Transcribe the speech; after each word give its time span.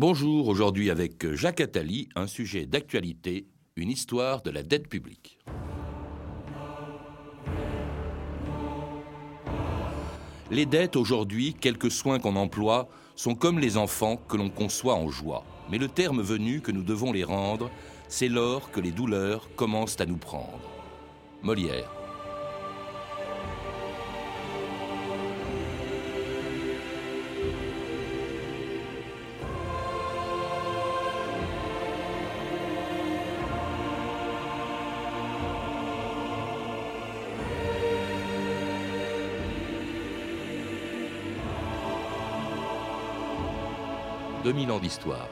Bonjour, 0.00 0.46
aujourd'hui 0.46 0.90
avec 0.90 1.34
Jacques 1.34 1.60
Attali, 1.60 2.08
un 2.14 2.28
sujet 2.28 2.66
d'actualité, 2.66 3.48
une 3.74 3.90
histoire 3.90 4.42
de 4.42 4.50
la 4.50 4.62
dette 4.62 4.86
publique. 4.86 5.40
Les 10.52 10.66
dettes 10.66 10.94
aujourd'hui, 10.94 11.52
quelques 11.52 11.90
soins 11.90 12.20
qu'on 12.20 12.36
emploie, 12.36 12.88
sont 13.16 13.34
comme 13.34 13.58
les 13.58 13.76
enfants 13.76 14.16
que 14.16 14.36
l'on 14.36 14.50
conçoit 14.50 14.94
en 14.94 15.08
joie. 15.08 15.44
Mais 15.68 15.78
le 15.78 15.88
terme 15.88 16.22
venu 16.22 16.60
que 16.60 16.70
nous 16.70 16.84
devons 16.84 17.12
les 17.12 17.24
rendre, 17.24 17.68
c'est 18.06 18.28
lors 18.28 18.70
que 18.70 18.78
les 18.78 18.92
douleurs 18.92 19.52
commencent 19.56 20.00
à 20.00 20.06
nous 20.06 20.16
prendre. 20.16 20.60
Molière. 21.42 21.97
2000 44.58 44.72
ans 44.72 44.80
d'histoire. 44.80 45.28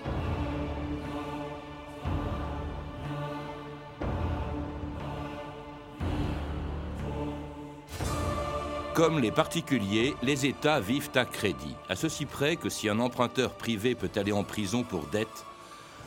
Comme 8.95 9.19
les 9.19 9.33
particuliers, 9.33 10.15
les 10.23 10.47
États 10.47 10.79
vivent 10.79 11.11
à 11.17 11.25
crédit, 11.25 11.75
à 11.89 11.97
ceci 11.97 12.25
près 12.25 12.55
que 12.55 12.69
si 12.69 12.89
un 12.89 13.01
emprunteur 13.01 13.55
privé 13.55 13.97
peut 13.97 14.11
aller 14.15 14.31
en 14.33 14.45
prison 14.45 14.85
pour 14.85 15.07
dette, 15.07 15.45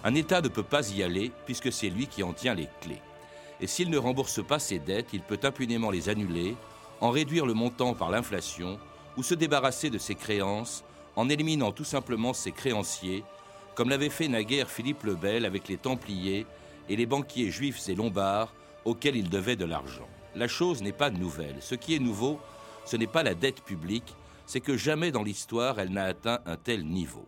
un 0.05 0.15
État 0.15 0.39
ne 0.39 0.47
peut 0.47 0.63
pas 0.63 0.89
y 0.89 1.03
aller 1.03 1.31
puisque 1.45 1.73
c'est 1.73 1.89
lui 1.89 2.07
qui 2.07 2.23
en 2.23 2.31
tient 2.31 2.55
les 2.55 2.69
clés. 2.79 3.01
Et 3.59 3.67
s'il 3.67 3.89
ne 3.89 3.97
rembourse 3.97 4.41
pas 4.45 4.59
ses 4.59 4.79
dettes, 4.79 5.09
il 5.11 5.21
peut 5.21 5.39
impunément 5.43 5.91
les 5.91 6.07
annuler, 6.07 6.55
en 7.01 7.09
réduire 7.11 7.45
le 7.45 7.53
montant 7.53 7.93
par 7.93 8.11
l'inflation 8.11 8.79
ou 9.17 9.23
se 9.23 9.35
débarrasser 9.35 9.89
de 9.89 9.97
ses 9.97 10.15
créances 10.15 10.85
en 11.19 11.27
éliminant 11.27 11.73
tout 11.73 11.83
simplement 11.83 12.31
ses 12.31 12.53
créanciers, 12.53 13.25
comme 13.75 13.89
l'avait 13.89 14.09
fait 14.09 14.29
naguère 14.29 14.69
Philippe 14.69 15.03
le 15.03 15.15
Bel 15.15 15.43
avec 15.43 15.67
les 15.67 15.75
Templiers 15.75 16.45
et 16.87 16.95
les 16.95 17.05
banquiers 17.05 17.51
juifs 17.51 17.89
et 17.89 17.95
lombards 17.95 18.53
auxquels 18.85 19.17
il 19.17 19.29
devait 19.29 19.57
de 19.57 19.65
l'argent. 19.65 20.07
La 20.33 20.47
chose 20.47 20.81
n'est 20.81 20.93
pas 20.93 21.09
nouvelle. 21.09 21.57
Ce 21.59 21.75
qui 21.75 21.93
est 21.93 21.99
nouveau, 21.99 22.39
ce 22.85 22.95
n'est 22.95 23.05
pas 23.05 23.21
la 23.21 23.35
dette 23.35 23.61
publique, 23.65 24.15
c'est 24.45 24.61
que 24.61 24.77
jamais 24.77 25.11
dans 25.11 25.23
l'histoire 25.23 25.77
elle 25.81 25.91
n'a 25.91 26.05
atteint 26.05 26.39
un 26.45 26.55
tel 26.55 26.85
niveau. 26.85 27.27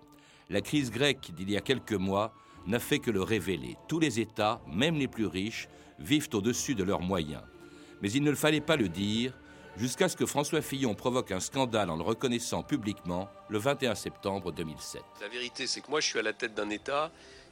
La 0.50 0.62
crise 0.62 0.90
grecque 0.90 1.32
d'il 1.36 1.52
y 1.52 1.58
a 1.58 1.62
quelques 1.62 1.92
mois 1.92 2.34
n'a 2.68 2.80
fait 2.80 3.00
que 3.00 3.12
le 3.12 3.22
révéler. 3.22 3.76
Tous 3.90 4.00
les 4.00 4.22
États, 4.22 4.62
même 4.72 4.96
les 4.96 5.10
plus 5.10 5.26
riches, 5.26 5.68
vivent 6.00 6.30
au-dessus 6.32 6.76
de 6.76 6.86
leurs 6.86 7.02
moyens. 7.02 7.44
Mais 8.02 8.10
il 8.10 8.24
ne 8.24 8.34
fallait 8.36 8.62
pas 8.62 8.78
le 8.78 8.88
dire, 8.88 9.38
jusqu'à 9.78 10.10
ce 10.10 10.16
que 10.16 10.26
François 10.26 10.62
Fillon 10.62 10.96
provoque 10.96 11.32
un 11.32 11.40
scandale 11.40 11.90
en 11.90 11.96
le 11.96 12.04
reconnaissant 12.04 12.64
publiquement 12.64 13.30
le 13.50 13.58
21 13.58 13.96
septembre 13.96 14.52
2007. 14.52 15.02
La 15.22 15.28
vérité, 15.28 15.68
c'est 15.68 15.82
que 15.82 15.90
moi, 15.90 16.00
je 16.00 16.08
suis 16.08 16.20
à 16.20 16.24
la 16.24 16.34
tête 16.34 16.54
d'un 16.54 16.70
État 16.70 17.12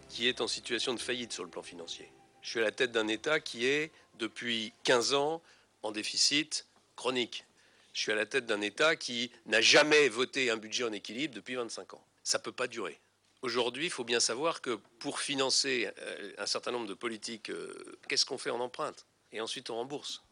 qui 0.09 0.27
est 0.27 0.41
en 0.41 0.47
situation 0.47 0.93
de 0.93 0.99
faillite 0.99 1.31
sur 1.31 1.43
le 1.43 1.49
plan 1.49 1.61
financier. 1.61 2.11
Je 2.41 2.49
suis 2.49 2.59
à 2.59 2.63
la 2.63 2.71
tête 2.71 2.91
d'un 2.91 3.07
État 3.07 3.39
qui 3.39 3.65
est, 3.65 3.91
depuis 4.17 4.73
15 4.83 5.13
ans, 5.13 5.41
en 5.83 5.91
déficit 5.91 6.67
chronique. 6.95 7.45
Je 7.93 8.01
suis 8.01 8.11
à 8.11 8.15
la 8.15 8.25
tête 8.25 8.45
d'un 8.45 8.61
État 8.61 8.95
qui 8.95 9.31
n'a 9.45 9.61
jamais 9.61 10.09
voté 10.09 10.49
un 10.49 10.57
budget 10.57 10.83
en 10.83 10.91
équilibre 10.91 11.35
depuis 11.35 11.55
25 11.55 11.93
ans. 11.93 12.03
Ça 12.23 12.37
ne 12.37 12.43
peut 12.43 12.51
pas 12.51 12.67
durer. 12.67 12.99
Aujourd'hui, 13.41 13.85
il 13.85 13.91
faut 13.91 14.03
bien 14.03 14.19
savoir 14.19 14.61
que 14.61 14.79
pour 14.99 15.19
financer 15.19 15.89
euh, 15.97 16.33
un 16.37 16.45
certain 16.45 16.71
nombre 16.71 16.87
de 16.87 16.93
politiques, 16.93 17.49
euh, 17.49 17.97
qu'est-ce 18.07 18.25
qu'on 18.25 18.37
fait? 18.37 18.49
En 18.49 18.59
empreinte 18.59 19.05
Et 19.31 19.39
ensuite, 19.39 19.69
on 19.69 19.75
rembourse 19.75 20.23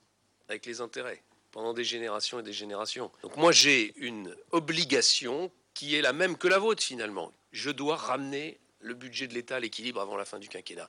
avec 0.50 0.66
les 0.66 0.82
intérêts 0.82 1.24
pendant 1.52 1.74
des 1.74 1.84
générations 1.84 2.40
et 2.40 2.44
des 2.44 2.54
générations. 2.54 3.12
Donc 3.24 3.38
moi 3.38 3.52
j'ai 3.52 3.94
une 3.98 4.36
obligation 4.52 5.52
qui 5.74 5.96
est 5.96 6.02
la 6.02 6.14
même 6.14 6.38
que 6.38 6.48
la 6.48 6.60
vôtre 6.60 6.84
finalement. 6.84 7.32
Je 7.52 7.70
dois 7.70 7.96
ramener 7.96 8.60
le 8.80 8.94
budget 8.94 9.28
de 9.28 9.34
l'État 9.34 9.58
à 9.58 9.60
l'équilibre 9.60 10.02
avant 10.02 10.16
la 10.18 10.26
fin 10.26 10.40
du 10.40 10.48
quinquennat. 10.48 10.88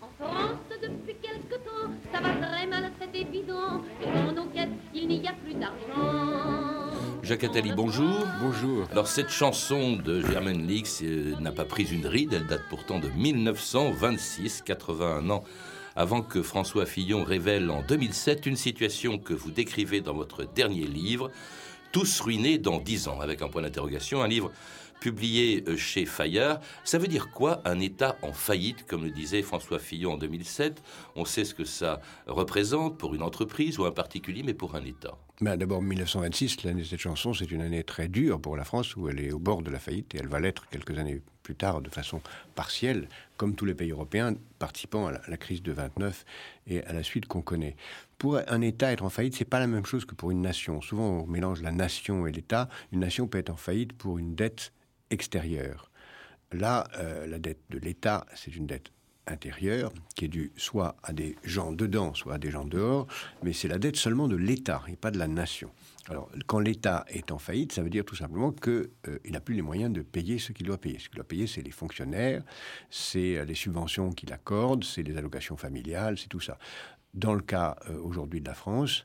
En 0.00 0.08
France, 0.18 0.58
depuis 0.82 1.16
quelque 1.22 1.54
temps, 1.56 1.90
ça 2.12 2.20
va 2.20 2.34
très 2.46 2.66
mal, 2.66 2.90
c'est 3.00 3.18
évident. 3.20 3.82
Et 4.02 4.06
dans 4.06 4.32
nos 4.32 4.50
caisses, 4.50 4.68
il 4.94 5.08
n'y 5.08 5.26
a 5.28 5.32
plus 5.32 5.54
d'argent. 5.54 6.90
Jacques 7.22 7.44
Attali, 7.44 7.72
bonjour. 7.76 8.26
Bonjour. 8.40 8.88
Alors 8.90 9.06
cette 9.06 9.28
chanson 9.28 9.96
de 9.96 10.20
Germaine 10.22 10.66
Lix 10.66 11.00
euh, 11.02 11.36
n'a 11.38 11.52
pas 11.52 11.64
pris 11.64 11.84
une 11.84 12.06
ride, 12.06 12.32
elle 12.32 12.46
date 12.46 12.62
pourtant 12.68 12.98
de 12.98 13.08
1926, 13.08 14.62
81 14.62 15.30
ans 15.30 15.44
avant 15.96 16.22
que 16.22 16.42
François 16.42 16.86
Fillon 16.86 17.24
révèle 17.24 17.70
en 17.70 17.82
2007 17.82 18.46
une 18.46 18.56
situation 18.56 19.18
que 19.18 19.34
vous 19.34 19.50
décrivez 19.50 20.00
dans 20.00 20.14
votre 20.14 20.44
dernier 20.44 20.86
livre, 20.86 21.30
Tous 21.92 22.20
ruinés 22.20 22.58
dans 22.58 22.78
dix 22.78 23.08
ans, 23.08 23.20
avec 23.20 23.42
un 23.42 23.48
point 23.48 23.62
d'interrogation, 23.62 24.22
un 24.22 24.28
livre 24.28 24.52
publié 25.00 25.64
euh, 25.66 25.76
chez 25.76 26.06
Fayard. 26.06 26.60
Ça 26.84 26.98
veut 26.98 27.08
dire 27.08 27.30
quoi 27.30 27.60
un 27.64 27.80
État 27.80 28.16
en 28.22 28.32
faillite, 28.32 28.86
comme 28.86 29.02
le 29.02 29.10
disait 29.10 29.42
François 29.42 29.78
Fillon 29.78 30.12
en 30.12 30.18
2007 30.18 30.80
On 31.16 31.24
sait 31.24 31.44
ce 31.44 31.54
que 31.54 31.64
ça 31.64 32.00
représente 32.26 32.98
pour 32.98 33.14
une 33.14 33.22
entreprise 33.22 33.78
ou 33.78 33.84
un 33.86 33.90
particulier, 33.90 34.42
mais 34.44 34.54
pour 34.54 34.76
un 34.76 34.84
État. 34.84 35.16
Ben, 35.40 35.56
D'abord, 35.56 35.82
1926, 35.82 36.62
l'année 36.64 36.82
de 36.82 36.86
cette 36.86 37.00
chanson, 37.00 37.34
c'est 37.34 37.50
une 37.50 37.62
année 37.62 37.82
très 37.82 38.08
dure 38.08 38.40
pour 38.40 38.56
la 38.56 38.64
France, 38.64 38.94
où 38.94 39.08
elle 39.08 39.20
est 39.20 39.32
au 39.32 39.38
bord 39.38 39.62
de 39.62 39.70
la 39.70 39.80
faillite, 39.80 40.14
et 40.14 40.18
elle 40.18 40.28
va 40.28 40.38
l'être 40.38 40.68
quelques 40.68 40.96
années 40.96 41.22
plus 41.50 41.56
tard 41.56 41.80
de 41.80 41.90
façon 41.90 42.20
partielle, 42.54 43.08
comme 43.36 43.56
tous 43.56 43.64
les 43.64 43.74
pays 43.74 43.90
européens 43.90 44.34
participant 44.60 45.08
à 45.08 45.12
la, 45.26 45.36
crise 45.36 45.64
de 45.64 45.72
29 45.72 46.24
et 46.68 46.84
à 46.84 46.92
la 46.92 47.02
suite 47.02 47.26
qu'on 47.26 47.42
connaît. 47.42 47.74
Pour 48.18 48.38
un 48.46 48.60
État 48.60 48.92
être 48.92 49.02
en 49.02 49.10
faillite, 49.10 49.34
c'est 49.34 49.44
pas 49.44 49.58
la 49.58 49.66
même 49.66 49.84
chose 49.84 50.04
que 50.04 50.14
pour 50.14 50.30
une 50.30 50.42
nation. 50.42 50.80
Souvent, 50.80 51.08
on 51.08 51.26
mélange 51.26 51.60
la 51.60 51.72
nation 51.72 52.28
et 52.28 52.30
l'État. 52.30 52.68
Une 52.92 53.00
nation 53.00 53.26
peut 53.26 53.38
être 53.38 53.50
en 53.50 53.56
faillite 53.56 53.94
pour 53.94 54.18
une 54.18 54.36
dette 54.36 54.72
extérieure. 55.10 55.90
Là, 56.52 56.86
euh, 56.98 57.26
la 57.26 57.40
dette 57.40 57.62
de 57.70 57.78
l'État, 57.78 58.26
c'est 58.36 58.54
une 58.54 58.68
dette 58.68 58.92
intérieure 59.26 59.92
qui 60.14 60.24
est 60.24 60.28
due 60.28 60.52
soit 60.56 60.96
à 61.02 61.12
des 61.12 61.36
gens 61.44 61.72
dedans, 61.72 62.14
soit 62.14 62.34
à 62.34 62.38
des 62.38 62.50
gens 62.50 62.64
dehors, 62.64 63.06
mais 63.42 63.52
c'est 63.52 63.68
la 63.68 63.78
dette 63.78 63.96
seulement 63.96 64.28
de 64.28 64.36
l'État 64.36 64.82
et 64.88 64.96
pas 64.96 65.10
de 65.10 65.18
la 65.18 65.28
nation. 65.28 65.70
Alors, 66.08 66.30
quand 66.46 66.58
l'État 66.58 67.04
est 67.08 67.30
en 67.30 67.38
faillite, 67.38 67.72
ça 67.72 67.82
veut 67.82 67.90
dire 67.90 68.04
tout 68.04 68.16
simplement 68.16 68.50
qu'il 68.50 68.90
euh, 69.06 69.18
n'a 69.30 69.40
plus 69.40 69.54
les 69.54 69.62
moyens 69.62 69.92
de 69.92 70.02
payer 70.02 70.38
ce 70.38 70.52
qu'il 70.52 70.66
doit 70.66 70.78
payer. 70.78 70.98
Ce 70.98 71.08
qu'il 71.08 71.16
doit 71.16 71.28
payer, 71.28 71.46
c'est 71.46 71.62
les 71.62 71.70
fonctionnaires, 71.70 72.42
c'est 72.90 73.36
euh, 73.36 73.44
les 73.44 73.54
subventions 73.54 74.10
qu'il 74.10 74.32
accorde, 74.32 74.82
c'est 74.82 75.02
les 75.02 75.16
allocations 75.16 75.56
familiales, 75.56 76.18
c'est 76.18 76.28
tout 76.28 76.40
ça. 76.40 76.58
Dans 77.14 77.34
le 77.34 77.42
cas 77.42 77.76
aujourd'hui 78.04 78.40
de 78.40 78.46
la 78.46 78.54
France, 78.54 79.04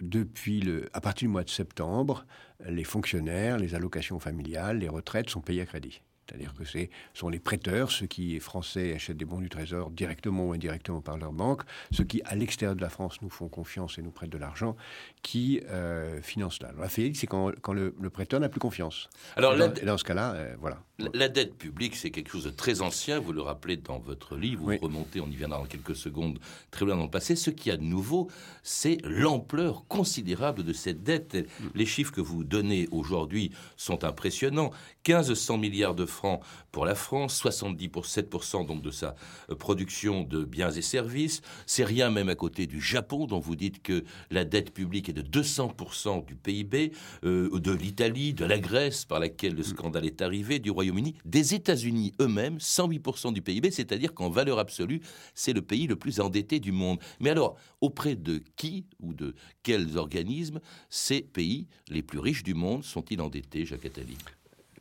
depuis 0.00 0.60
le, 0.60 0.88
à 0.94 1.00
partir 1.00 1.28
du 1.28 1.32
mois 1.32 1.44
de 1.44 1.50
septembre, 1.50 2.26
les 2.66 2.84
fonctionnaires, 2.84 3.58
les 3.58 3.74
allocations 3.74 4.18
familiales, 4.18 4.78
les 4.78 4.88
retraites 4.88 5.30
sont 5.30 5.40
payées 5.40 5.62
à 5.62 5.66
crédit. 5.66 6.00
C'est-à-dire 6.26 6.54
que 6.54 6.64
ce 6.64 6.78
sont 7.14 7.28
les 7.28 7.38
prêteurs, 7.38 7.90
ceux 7.90 8.06
qui, 8.06 8.38
français, 8.40 8.94
achètent 8.94 9.16
des 9.16 9.24
bons 9.24 9.40
du 9.40 9.48
Trésor 9.48 9.90
directement 9.90 10.46
ou 10.46 10.52
indirectement 10.52 11.00
par 11.00 11.18
leur 11.18 11.32
banque, 11.32 11.62
ceux 11.92 12.04
qui, 12.04 12.20
à 12.24 12.34
l'extérieur 12.34 12.74
de 12.74 12.80
la 12.80 12.88
France, 12.88 13.22
nous 13.22 13.30
font 13.30 13.48
confiance 13.48 13.98
et 13.98 14.02
nous 14.02 14.10
prêtent 14.10 14.30
de 14.30 14.38
l'argent, 14.38 14.76
qui 15.22 15.60
euh, 15.68 16.20
financent 16.22 16.56
cela. 16.56 16.72
La 16.78 16.88
faillite, 16.88 17.16
c'est 17.16 17.26
quand, 17.26 17.52
le, 17.72 17.92
prêteur 18.10 18.40
n'a 18.40 18.48
plus 18.48 18.60
confiance. 18.60 19.08
Alors, 19.36 19.56
dans, 19.56 19.72
dans, 19.72 19.98
ce 19.98 20.04
cas-là, 20.04 20.34
euh, 20.34 20.56
voilà. 20.58 20.78
La, 20.98 21.28
dette 21.28 21.56
publique, 21.56 21.94
c'est 21.94 22.10
quelque 22.10 22.30
chose 22.30 22.44
de 22.44 22.50
très 22.50 22.80
ancien, 22.80 23.18
vous 23.18 23.34
le 23.34 23.42
rappelez 23.42 23.76
dans 23.76 23.98
votre 23.98 24.34
livre, 24.34 24.62
vous 24.72 24.78
remontez, 24.78 25.20
on 25.20 25.26
y 25.26 25.36
viendra 25.36 25.58
dans 25.58 25.66
quelques 25.66 25.94
secondes, 25.94 26.38
très 26.70 26.86
loin 26.86 26.96
dans 26.96 27.04
le 27.04 27.10
passé. 27.10 27.36
Ce 27.36 27.50
qui 27.50 27.68
y 27.68 27.72
a 27.72 27.76
de 27.76 27.82
nouveau, 27.82 28.30
c'est 28.62 28.96
l'ampleur 29.04 29.84
considérable 29.88 30.64
de 30.64 30.72
cette 30.72 31.02
dette. 31.02 31.34
Mm. 31.34 31.64
Les 31.74 31.84
chiffres 31.84 32.12
que 32.12 32.22
vous 32.22 32.44
donnez 32.44 32.88
aujourd'hui 32.92 33.52
sont 33.76 34.04
impressionnants. 34.04 34.70
1500 35.06 35.58
milliards 35.58 35.94
de 35.94 36.06
francs 36.06 36.40
pour 36.72 36.86
la 36.86 36.94
France, 36.94 37.36
70 37.36 37.88
pour 37.88 38.06
7% 38.06 38.66
donc 38.66 38.80
de 38.80 38.90
sa 38.90 39.16
euh, 39.50 39.54
production 39.54 40.22
de 40.22 40.44
biens 40.44 40.70
et 40.70 40.82
services. 40.82 41.42
C'est 41.66 41.84
rien 41.84 42.10
même 42.10 42.30
à 42.30 42.34
côté 42.34 42.66
du 42.66 42.80
Japon, 42.80 43.26
dont 43.26 43.38
vous 43.38 43.54
dites 43.54 43.82
que 43.82 44.02
la 44.30 44.46
dette 44.46 44.72
publique 44.72 45.10
est 45.10 45.12
de 45.12 45.22
200% 45.22 46.24
du 46.24 46.36
PIB, 46.36 46.92
euh, 47.24 47.50
de 47.60 47.72
l'Italie, 47.72 48.32
de 48.32 48.46
la 48.46 48.58
Grèce, 48.58 49.04
par 49.04 49.20
laquelle 49.20 49.54
le 49.54 49.60
mm. 49.60 49.64
scandale 49.64 50.06
est 50.06 50.22
arrivé, 50.22 50.58
du 50.58 50.70
Royaume 50.70 50.85
des 51.24 51.54
États-Unis 51.54 52.12
eux-mêmes, 52.20 52.58
108% 52.58 53.32
du 53.32 53.42
PIB, 53.42 53.70
c'est-à-dire 53.70 54.14
qu'en 54.14 54.30
valeur 54.30 54.58
absolue, 54.58 55.00
c'est 55.34 55.52
le 55.52 55.62
pays 55.62 55.86
le 55.86 55.96
plus 55.96 56.20
endetté 56.20 56.60
du 56.60 56.72
monde. 56.72 56.98
Mais 57.20 57.30
alors, 57.30 57.56
auprès 57.80 58.16
de 58.16 58.42
qui 58.56 58.86
ou 59.00 59.14
de 59.14 59.34
quels 59.62 59.96
organismes 59.96 60.60
ces 60.88 61.22
pays 61.22 61.66
les 61.88 62.02
plus 62.02 62.18
riches 62.18 62.42
du 62.42 62.54
monde 62.54 62.84
sont-ils 62.84 63.20
endettés, 63.20 63.64
Jacques 63.64 63.86
Attali? 63.86 64.16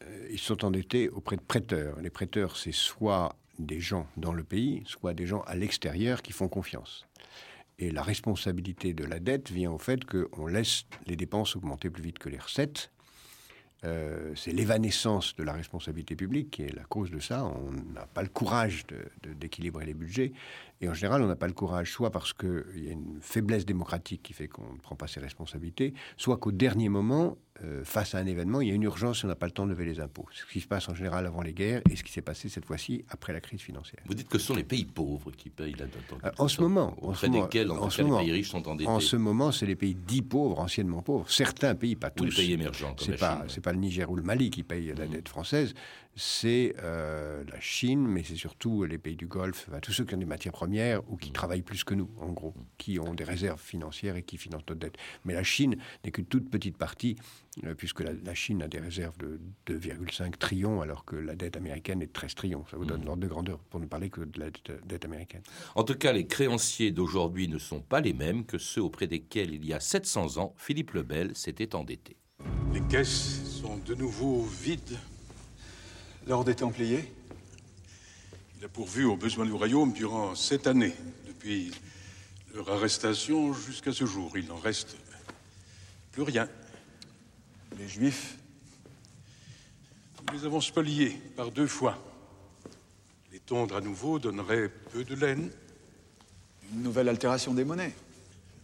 Euh, 0.04 0.28
Ils 0.31 0.40
sont 0.40 0.63
endettés 0.66 1.10
auprès 1.10 1.36
de 1.36 1.42
prêteurs. 1.42 2.00
Les 2.02 2.10
prêteurs, 2.10 2.58
c'est 2.58 2.74
soit 2.74 3.36
des 3.60 3.80
gens 3.80 4.08
dans 4.18 4.34
le 4.34 4.44
pays, 4.44 4.84
soit 4.86 5.13
des 5.13 5.25
gens 5.25 5.42
à 5.42 5.56
l'extérieur 5.56 6.22
qui 6.22 6.34
font 6.34 6.48
confiance. 6.48 7.06
Et 7.78 7.92
la 7.92 8.04
responsabilité 8.04 8.94
de 8.94 9.04
la 9.04 9.19
dette 9.19 9.51
vient 9.51 9.72
au 9.72 9.78
fait 9.78 10.06
qu'on 10.06 10.48
laisse 10.48 10.86
les 11.08 11.16
dépenses 11.16 11.56
augmenter 11.56 11.90
plus 11.90 12.04
vite 12.04 12.19
que 12.19 12.30
les 12.30 12.40
recettes, 12.40 12.92
euh, 13.83 14.31
c'est 14.36 14.51
l'évanescence 14.51 15.36
de 15.36 15.44
la 15.44 15.54
responsabilité 15.54 16.16
publique 16.16 16.51
qui 16.51 16.63
est 16.63 16.75
la 16.75 16.83
cause 16.83 17.12
de 17.12 17.19
ça. 17.19 17.45
On 17.45 17.72
n'a 17.94 18.07
pas 18.07 18.24
le 18.24 18.30
courage 18.30 18.86
d'équilibrer 19.39 19.86
les 19.86 19.94
budgets. 19.94 20.31
Et 20.86 20.90
en 20.90 20.94
général, 20.94 21.24
on 21.24 21.28
n'a 21.28 21.36
pas 21.36 21.48
le 21.48 21.54
courage, 21.54 21.92
soit 21.92 22.12
parce 22.12 22.32
qu'il 22.32 22.64
y 22.76 22.90
a 22.90 22.92
une 22.92 23.18
faiblesse 23.20 23.66
démocratique 23.66 24.22
qui 24.22 24.34
fait 24.34 24.48
qu'on 24.48 24.72
ne 24.72 24.78
prend 24.78 24.96
pas 24.96 25.08
ses 25.08 25.20
responsabilités, 25.20 25.96
soit 26.16 26.38
qu'au 26.38 26.52
dernier 26.52 26.90
moment, 26.90 27.38
euh, 27.64 27.84
face 27.84 28.14
à 28.14 28.20
un 28.20 28.28
événement, 28.28 28.62
il 28.62 28.68
y 28.68 28.72
a 28.72 28.76
une 28.76 28.84
urgence 28.84 29.24
et 29.24 29.26
on 29.26 29.28
n'a 29.30 29.36
pas 29.36 29.48
le 29.48 29.52
temps 29.52 29.66
de 29.66 29.72
lever 29.72 29.86
les 29.86 30.00
impôts. 30.00 30.28
Ce 30.32 30.46
qui 30.46 30.62
se 30.62 30.68
passe 30.68 30.88
en 30.88 30.94
général 30.94 31.26
avant 31.26 31.42
les 31.42 31.54
guerres 31.54 31.82
et 31.90 31.96
ce 31.96 32.04
qui 32.04 32.12
s'est 32.12 32.22
passé 32.22 32.50
cette 32.50 32.66
fois-ci 32.66 33.04
après 33.10 33.34
la 33.34 33.42
crise 33.42 33.62
financière. 33.62 34.04
Vous 34.06 34.14
dites 34.14 34.30
que 34.30 34.38
ce 34.38 34.46
sont 34.46 34.56
les 34.56 34.64
pays 34.64 34.86
pauvres 34.86 35.32
qui 35.32 35.50
payent 35.50 35.74
la 35.74 35.86
dette. 35.86 36.14
En, 36.14 36.28
euh, 36.28 36.32
en 36.38 36.48
ce 36.48 36.62
moment, 36.62 36.96
en 37.02 37.16
ce 37.16 37.26
moment, 37.26 37.44
desquels, 37.46 37.72
en, 37.72 37.90
ce 37.90 38.04
moment, 38.04 38.20
les 38.20 38.26
pays 38.26 38.34
riches 38.34 38.50
sont 38.52 38.68
endettés. 38.68 38.88
En 38.88 39.00
ce 39.00 39.16
moment, 39.16 39.52
c'est 39.52 39.66
les 39.66 39.76
pays 39.76 39.96
dits 39.96 40.22
pauvres, 40.22 40.60
anciennement 40.60 41.02
pauvres. 41.02 41.28
Certains 41.32 41.74
pays, 41.74 41.96
pas 41.96 42.12
tous. 42.12 42.26
Ou 42.26 42.28
les 42.28 42.36
pays 42.36 42.54
émergents. 42.54 42.96
C'est 43.00 43.18
pas, 43.18 43.44
c'est 43.48 43.62
pas 43.62 43.72
le 43.72 43.80
Niger 43.80 44.12
ou 44.12 44.16
le 44.18 44.24
Mali 44.24 44.52
qui 44.52 44.62
payent 44.62 44.94
la 44.96 45.08
mmh. 45.08 45.10
dette 45.10 45.30
française 45.30 45.74
c'est 46.15 46.75
euh, 46.81 47.44
la 47.51 47.59
Chine, 47.59 48.07
mais 48.07 48.23
c'est 48.23 48.35
surtout 48.35 48.85
les 48.85 48.97
pays 48.97 49.17
du 49.17 49.27
Golfe, 49.27 49.69
tous 49.81 49.91
ceux 49.91 50.06
qui 50.06 50.15
ont 50.15 50.17
des 50.17 50.25
matières 50.25 50.53
premières 50.53 51.01
ou 51.12 51.17
qui 51.17 51.29
mm. 51.29 51.33
travaillent 51.33 51.62
plus 51.62 51.83
que 51.83 51.94
nous, 51.94 52.09
en 52.21 52.31
gros, 52.31 52.53
qui 52.77 53.00
ont 53.00 53.13
des 53.13 53.25
réserves 53.25 53.62
financières 53.62 54.15
et 54.15 54.23
qui 54.23 54.38
financent 54.38 54.63
notre 54.67 54.75
dette. 54.75 54.95
Mais 55.25 55.33
la 55.33 55.44
Chine 55.44 55.75
n'est 56.03 56.12
qu'une 56.12 56.25
toute 56.25 56.50
petite 56.50 56.77
partie, 56.77 57.17
euh, 57.65 57.73
puisque 57.75 58.01
la, 58.01 58.33
Chine 58.33 58.63
a 58.63 58.69
des 58.69 58.79
réserves 58.79 59.17
de 59.17 59.41
2,5 59.67 60.38
trillions, 60.38 60.81
alors 60.81 61.03
que 61.03 61.17
la 61.17 61.35
dette 61.35 61.57
américaine 61.57 62.01
est 62.01 62.07
de 62.07 62.13
13 62.13 62.35
trillions. 62.35 62.65
Ça 62.71 62.77
vous 62.77 62.85
donne 62.85 63.01
mm. 63.01 63.06
l'ordre 63.06 63.21
de 63.23 63.27
grandeur, 63.27 63.59
pour 63.69 63.81
ne 63.81 63.85
parler 63.85 64.09
que 64.09 64.21
de 64.21 64.39
la 64.39 64.50
dette 64.85 65.03
américaine. 65.03 65.44
En 65.75 65.83
tout 65.83 65.95
cas, 65.95 66.13
les 66.13 66.27
créanciers 66.27 66.91
d'aujourd'hui 66.91 67.50
ne 67.50 67.59
sont 67.59 67.81
pas 67.81 68.00
les 68.00 68.13
mêmes 68.13 68.45
que 68.45 68.57
ceux 68.57 68.81
auprès 68.81 69.07
desquels, 69.07 69.53
il 69.53 69.65
y 69.65 69.73
a 69.73 69.81
700 69.81 70.38
ans, 70.38 70.53
Philippe 70.57 70.91
le 70.91 71.03
Bel 71.03 71.35
s'était 71.35 71.75
endetté. 71.75 72.15
Les 72.73 72.81
caisses 72.81 73.59
sont 73.62 73.77
de 73.85 73.95
nouveau 73.95 74.44
vides 74.44 74.97
L'ordre 76.27 76.45
des 76.45 76.56
Templiers? 76.56 77.13
Il 78.57 78.66
a 78.66 78.68
pourvu 78.68 79.04
aux 79.04 79.16
besoins 79.16 79.45
du 79.45 79.51
royaume 79.54 79.94
durant 79.94 80.33
sept 80.33 80.66
années, 80.66 80.95
depuis 81.27 81.72
leur 82.56 82.72
arrestation 82.72 83.54
jusqu'à 83.54 83.94
ce 83.94 84.07
jour. 84.07 84.36
Il 84.36 84.48
n'en 84.48 84.57
reste 84.57 84.98
plus 86.12 86.24
rien. 86.24 86.50
Les 87.77 87.88
Juifs, 87.88 88.38
nous 90.27 90.39
les 90.39 90.45
avons 90.45 90.62
spoliés 90.62 91.12
par 91.36 91.51
deux 91.51 91.68
fois. 91.68 91.95
Les 93.31 93.39
tondre 93.39 93.75
à 93.75 93.81
nouveau 93.81 94.18
donnerait 94.18 94.69
peu 94.69 95.04
de 95.04 95.13
laine. 95.13 95.51
Une 96.74 96.81
nouvelle 96.81 97.10
altération 97.10 97.54
des 97.54 97.66
monnaies? 97.66 97.94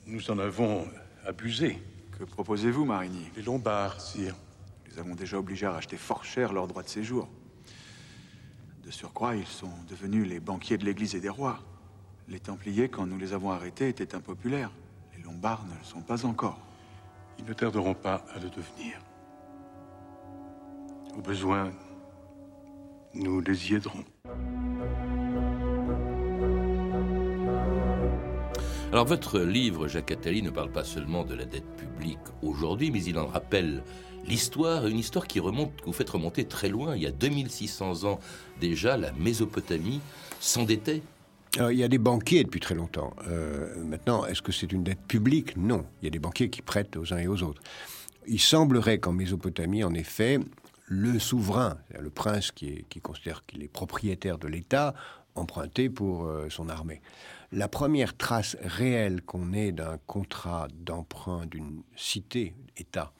Nous 0.07 0.31
en 0.31 0.39
avons 0.39 0.87
abusé. 1.27 1.77
Que 2.17 2.23
proposez-vous, 2.23 2.85
Marigny? 2.85 3.27
Les 3.35 3.43
Lombards, 3.43 4.01
sire. 4.01 4.33
Nous 4.33 4.93
les 4.93 4.99
avons 4.99 5.13
déjà 5.13 5.37
obligés 5.37 5.67
à 5.67 5.73
racheter 5.73 5.97
fort 5.97 6.25
cher 6.25 6.53
leur 6.53 6.67
droit 6.67 6.81
de 6.81 6.89
séjour. 6.89 7.29
De 8.83 8.89
surcroît, 8.89 9.35
ils 9.35 9.45
sont 9.45 9.71
devenus 9.87 10.27
les 10.27 10.39
banquiers 10.39 10.77
de 10.77 10.85
l'Église 10.85 11.15
et 11.15 11.19
des 11.19 11.29
rois. 11.29 11.59
Les 12.27 12.39
Templiers, 12.39 12.89
quand 12.89 13.05
nous 13.05 13.17
les 13.17 13.33
avons 13.33 13.51
arrêtés, 13.51 13.89
étaient 13.89 14.15
impopulaires. 14.15 14.71
Les 15.15 15.23
Lombards 15.23 15.65
ne 15.65 15.77
le 15.77 15.83
sont 15.83 16.01
pas 16.01 16.25
encore. 16.25 16.59
Ils 17.37 17.45
ne 17.45 17.53
tarderont 17.53 17.93
pas 17.93 18.25
à 18.33 18.39
le 18.39 18.49
devenir. 18.49 18.99
Au 21.15 21.21
besoin, 21.21 21.71
nous 23.13 23.41
les 23.41 23.71
y 23.71 23.75
aiderons. 23.75 24.05
Alors 28.91 29.05
votre 29.05 29.39
livre, 29.39 29.87
Jacques 29.87 30.11
Attali, 30.11 30.41
ne 30.41 30.49
parle 30.49 30.69
pas 30.69 30.83
seulement 30.83 31.23
de 31.23 31.33
la 31.33 31.45
dette 31.45 31.77
publique 31.77 32.19
aujourd'hui, 32.41 32.91
mais 32.91 33.01
il 33.01 33.17
en 33.17 33.25
rappelle 33.25 33.83
l'histoire, 34.27 34.85
une 34.85 34.99
histoire 34.99 35.27
qui 35.27 35.39
remonte, 35.39 35.73
que 35.79 35.85
vous 35.85 35.93
faites 35.93 36.09
remonter 36.09 36.43
très 36.43 36.67
loin, 36.67 36.93
il 36.97 37.01
y 37.01 37.07
a 37.07 37.11
2600 37.11 38.03
ans 38.03 38.19
déjà, 38.59 38.97
la 38.97 39.13
Mésopotamie 39.13 40.01
s'endettait. 40.41 41.01
il 41.57 41.77
y 41.77 41.83
a 41.83 41.87
des 41.87 41.99
banquiers 41.99 42.43
depuis 42.43 42.59
très 42.59 42.75
longtemps. 42.75 43.13
Euh, 43.29 43.81
maintenant, 43.81 44.25
est-ce 44.25 44.41
que 44.41 44.51
c'est 44.51 44.69
une 44.73 44.83
dette 44.83 45.01
publique? 45.07 45.55
Non. 45.55 45.85
Il 46.01 46.05
y 46.05 46.07
a 46.09 46.11
des 46.11 46.19
banquiers 46.19 46.49
qui 46.49 46.61
prêtent 46.61 46.97
aux 46.97 47.13
uns 47.13 47.19
et 47.19 47.27
aux 47.27 47.43
autres. 47.43 47.61
Il 48.27 48.41
semblerait 48.41 48.99
qu'en 48.99 49.13
Mésopotamie, 49.13 49.85
en 49.85 49.93
effet, 49.93 50.37
le 50.87 51.17
souverain, 51.17 51.77
le 51.97 52.09
prince 52.09 52.51
qui, 52.51 52.83
considère 53.01 53.45
qu'il 53.45 53.63
est 53.63 53.71
propriétaire 53.71 54.37
de 54.37 54.49
l'État, 54.49 54.93
empruntait 55.35 55.87
pour 55.87 56.25
euh, 56.25 56.47
son 56.49 56.67
armée. 56.67 57.01
La 57.51 57.67
première 57.67 58.15
trace 58.15 58.55
réelle 58.61 59.21
qu'on 59.21 59.53
ait 59.53 59.71
d'un 59.71 59.97
contrat 60.07 60.67
d'emprunt 60.73 61.45
d'une 61.45 61.83
cité-État 61.95 63.13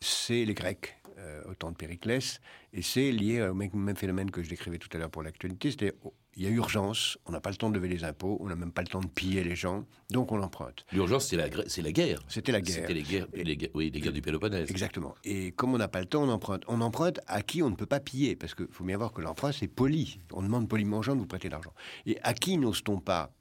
c'est 0.00 0.44
les 0.44 0.54
Grecs 0.54 0.96
euh, 1.18 1.42
au 1.50 1.54
temps 1.54 1.72
de 1.72 1.76
Périclès, 1.76 2.40
et 2.72 2.82
c'est 2.82 3.10
lié 3.10 3.42
au 3.42 3.54
même, 3.54 3.96
phénomène 3.96 4.30
que 4.30 4.42
je 4.42 4.48
décrivais 4.48 4.78
tout 4.78 4.88
à 4.92 4.98
l'heure 4.98 5.10
pour 5.10 5.22
l'actualité, 5.22 5.72
c'est 5.76 5.94
oh, 6.04 6.14
il 6.36 6.44
y 6.44 6.46
a 6.46 6.50
urgence, 6.50 7.18
on 7.26 7.32
n'a 7.32 7.40
pas 7.40 7.50
le 7.50 7.56
temps 7.56 7.68
de 7.68 7.74
lever 7.74 7.88
les 7.88 8.04
impôts, 8.04 8.38
on 8.40 8.46
n'a 8.46 8.54
même 8.54 8.70
pas 8.70 8.82
le 8.82 8.86
temps 8.86 9.00
de 9.00 9.08
piller 9.08 9.42
les 9.42 9.56
gens, 9.56 9.84
donc 10.10 10.30
on 10.30 10.40
emprunte. 10.40 10.86
L'urgence, 10.92 11.26
c'est 11.26 11.36
la, 11.36 11.48
c'est 11.66 11.82
la 11.82 11.90
guerre. 11.90 12.20
C'était 12.28 12.52
la 12.52 12.60
guerre. 12.60 12.76
C'était 12.76 12.94
les 12.94 13.02
guerres, 13.02 13.26
oui, 13.74 13.90
les 13.90 14.00
guerres 14.00 14.12
du 14.12 14.22
Péloponnèse. 14.22 14.70
Exactement. 14.70 15.16
Et 15.24 15.50
comme 15.50 15.74
on 15.74 15.78
n'a 15.78 15.88
pas 15.88 15.98
le 15.98 16.06
temps, 16.06 16.22
on 16.22 16.28
emprunte. 16.28 16.62
On 16.68 16.80
emprunte 16.80 17.18
à 17.26 17.42
qui 17.42 17.60
on 17.64 17.70
ne 17.70 17.74
peut 17.74 17.86
pas 17.86 17.98
piller, 17.98 18.36
parce 18.36 18.54
qu'il 18.54 18.68
faut 18.70 18.84
bien 18.84 18.96
voir 18.96 19.12
que 19.12 19.20
l'emprunt, 19.20 19.50
c'est 19.50 19.66
poli. 19.66 20.20
On 20.32 20.42
demande 20.42 20.68
poliment 20.68 20.98
aux 20.98 21.02
gens 21.02 21.16
de 21.16 21.20
vous 21.20 21.26
prêter 21.26 21.48
l'argent. 21.48 21.72
Et 22.06 22.20
à 22.22 22.34
qui 22.34 22.56
n'ose-t-on 22.56 23.00
pas 23.00 23.32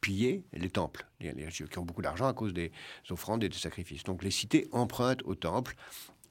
piller 0.00 0.44
les 0.52 0.70
temples, 0.70 1.06
les, 1.20 1.32
les, 1.32 1.48
qui 1.48 1.78
ont 1.78 1.84
beaucoup 1.84 2.02
d'argent 2.02 2.26
à 2.26 2.32
cause 2.32 2.52
des 2.52 2.72
offrandes 3.10 3.44
et 3.44 3.48
des 3.48 3.56
sacrifices. 3.56 4.04
Donc 4.04 4.22
les 4.22 4.30
cités 4.30 4.68
empruntent 4.72 5.22
aux 5.24 5.34
temples 5.34 5.76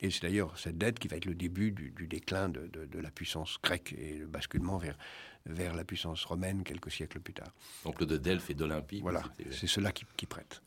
et 0.02 0.10
c'est 0.12 0.22
d'ailleurs 0.22 0.58
cette 0.58 0.78
dette 0.78 1.00
qui 1.00 1.08
va 1.08 1.18
être 1.18 1.26
le 1.26 1.36
début 1.36 1.72
du, 1.72 2.08
déclin 2.08 2.50
de, 2.50 3.00
la 3.00 3.12
puissance 3.12 3.60
grecque 3.62 3.94
et 3.98 4.18
le 4.18 4.28
basculement 4.28 4.78
vers, 4.78 4.98
vers 5.46 5.76
la 5.76 5.84
puissance 5.84 6.24
romaine 6.24 6.64
quelques 6.64 6.92
siècles 6.92 7.20
plus 7.20 7.34
tard. 7.34 7.52
Donc 7.84 8.00
le 8.00 8.06
de 8.06 8.18
Delphes 8.18 8.50
et 8.50 8.54
d'Olympie. 8.54 9.02
Voilà, 9.02 9.24
c'est 9.52 9.68
cela 9.68 9.92
qui, 9.92 10.06
qui 10.16 10.26
prête. 10.26 10.62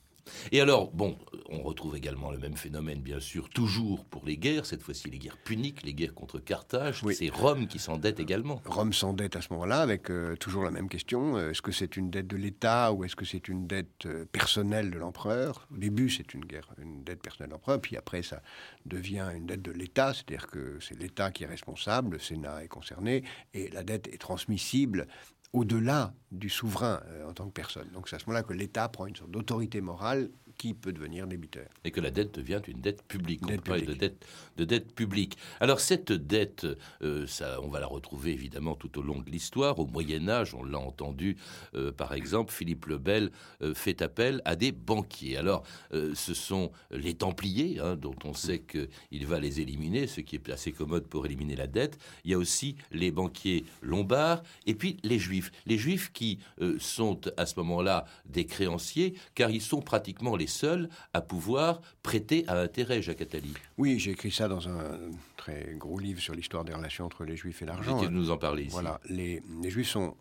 Et 0.50 0.60
alors, 0.60 0.90
bon, 0.92 1.16
on 1.48 1.62
retrouve 1.62 1.96
également 1.96 2.30
le 2.30 2.38
même 2.38 2.56
phénomène, 2.56 3.00
bien 3.00 3.20
sûr, 3.20 3.48
toujours 3.48 4.04
pour 4.04 4.24
les 4.24 4.36
guerres, 4.36 4.66
cette 4.66 4.82
fois-ci 4.82 5.10
les 5.10 5.18
guerres 5.18 5.38
puniques, 5.38 5.82
les 5.82 5.94
guerres 5.94 6.14
contre 6.14 6.38
Carthage. 6.38 7.02
C'est 7.12 7.28
Rome 7.28 7.66
qui 7.66 7.78
s'endette 7.78 8.20
également. 8.20 8.62
Rome 8.64 8.92
s'endette 8.92 9.36
à 9.36 9.40
ce 9.40 9.52
moment-là 9.52 9.80
avec 9.80 10.10
euh, 10.10 10.36
toujours 10.36 10.64
la 10.64 10.70
même 10.70 10.88
question. 10.88 11.36
Euh, 11.36 11.50
est-ce 11.50 11.62
que 11.62 11.72
c'est 11.72 11.96
une 11.96 12.10
dette 12.10 12.26
de 12.26 12.36
l'État 12.36 12.92
ou 12.92 13.04
est-ce 13.04 13.16
que 13.16 13.24
c'est 13.24 13.48
une 13.48 13.66
dette 13.66 14.06
euh, 14.06 14.24
personnelle 14.30 14.90
de 14.90 14.98
l'empereur? 14.98 15.66
Au 15.72 15.76
début, 15.76 16.10
c'est 16.10 16.34
une 16.34 16.44
guerre, 16.44 16.68
une 16.78 17.04
dette 17.04 17.22
personnelle 17.22 17.50
de 17.50 17.54
l'empereur, 17.54 17.80
puis 17.80 17.96
après, 17.96 18.22
ça 18.22 18.42
devient 18.86 19.28
une 19.34 19.46
dette 19.46 19.62
de 19.62 19.72
l'État, 19.72 20.14
c'est-à-dire 20.14 20.46
que 20.46 20.78
c'est 20.80 20.98
l'État 20.98 21.30
qui 21.30 21.44
est 21.44 21.46
responsable, 21.48 22.12
le 22.12 22.18
Sénat 22.18 22.64
est 22.64 22.68
concerné, 22.68 23.24
et 23.54 23.68
la 23.70 23.82
dette 23.82 24.08
est 24.08 24.20
transmissible 24.20 25.06
au-delà 25.52 26.14
du 26.30 26.48
souverain 26.48 27.00
euh, 27.06 27.28
en 27.28 27.32
tant 27.32 27.46
que 27.46 27.52
personne. 27.52 27.88
Donc 27.92 28.08
c'est 28.08 28.16
à 28.16 28.18
ce 28.18 28.26
moment-là 28.26 28.42
que 28.42 28.52
l'État 28.52 28.88
prend 28.88 29.06
une 29.06 29.16
sorte 29.16 29.30
d'autorité 29.30 29.80
morale 29.80 30.30
qui 30.56 30.74
peut 30.74 30.92
devenir 30.92 31.26
débiteur. 31.26 31.66
Et 31.84 31.90
que 31.90 32.00
la 32.00 32.10
dette 32.10 32.34
devient 32.34 32.60
une 32.66 32.80
dette 32.80 33.02
publique. 33.02 33.40
on 33.48 33.56
parle 33.58 33.82
de 33.82 33.94
dette, 33.94 34.26
de 34.56 34.64
dette 34.64 34.94
publique. 34.94 35.36
Alors 35.60 35.80
cette 35.80 36.12
dette, 36.12 36.66
euh, 37.02 37.26
ça, 37.26 37.60
on 37.62 37.68
va 37.68 37.80
la 37.80 37.86
retrouver 37.86 38.32
évidemment 38.32 38.74
tout 38.74 38.98
au 38.98 39.02
long 39.02 39.20
de 39.20 39.30
l'histoire. 39.30 39.78
Au 39.78 39.86
Moyen 39.86 40.28
Âge, 40.28 40.54
on 40.54 40.64
l'a 40.64 40.78
entendu, 40.78 41.36
euh, 41.74 41.92
par 41.92 42.12
exemple, 42.14 42.52
Philippe 42.52 42.86
le 42.86 42.98
Bel 42.98 43.30
fait 43.74 44.02
appel 44.02 44.42
à 44.44 44.56
des 44.56 44.72
banquiers. 44.72 45.36
Alors 45.36 45.64
ce 45.92 46.34
sont 46.34 46.72
les 46.90 47.14
Templiers, 47.14 47.78
hein, 47.80 47.96
dont 47.96 48.16
on 48.24 48.34
sait 48.34 48.60
qu'il 48.60 49.26
va 49.26 49.38
les 49.38 49.60
éliminer, 49.60 50.06
ce 50.06 50.20
qui 50.20 50.36
est 50.36 50.48
assez 50.50 50.72
commode 50.72 51.06
pour 51.06 51.26
éliminer 51.26 51.56
la 51.56 51.66
dette. 51.66 51.98
Il 52.24 52.30
y 52.30 52.34
a 52.34 52.38
aussi 52.38 52.76
les 52.90 53.10
banquiers 53.10 53.64
lombards 53.80 54.42
et 54.66 54.74
puis 54.74 54.96
les 55.02 55.18
Juifs. 55.18 55.50
Les 55.66 55.78
Juifs 55.78 56.12
qui 56.12 56.38
euh, 56.60 56.76
sont 56.78 57.20
à 57.36 57.46
ce 57.46 57.54
moment-là 57.60 58.04
des 58.26 58.46
créanciers, 58.46 59.14
car 59.34 59.50
ils 59.50 59.62
sont 59.62 59.80
pratiquement 59.80 60.36
les 60.42 60.48
seuls 60.48 60.88
à 61.12 61.20
pouvoir 61.20 61.80
prêter 62.02 62.44
à 62.48 62.58
intérêt, 62.58 63.00
Jacques 63.00 63.22
Attali. 63.22 63.54
Oui, 63.78 63.98
j'ai 64.00 64.10
écrit 64.10 64.32
ça 64.32 64.48
dans 64.48 64.68
un 64.68 64.98
très 65.36 65.74
gros 65.76 65.98
livre 65.98 66.20
sur 66.20 66.34
l'histoire 66.34 66.64
des 66.64 66.74
relations 66.74 67.06
entre 67.06 67.24
les 67.24 67.36
Juifs 67.36 67.62
et 67.62 67.66
l'argent. 67.66 67.96
Vous 67.96 68.10
nous 68.10 68.30
en 68.30 68.38
parler 68.38 68.64
ici. 68.64 68.72
Voilà, 68.72 69.00
les, 69.08 69.40
Juifs 69.64 69.88
sont, 69.88 70.16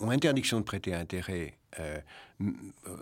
ont 0.00 0.10
interdiction 0.10 0.58
de 0.58 0.64
prêter 0.64 0.94
à 0.94 0.98
intérêt 0.98 1.58
euh, 1.78 2.00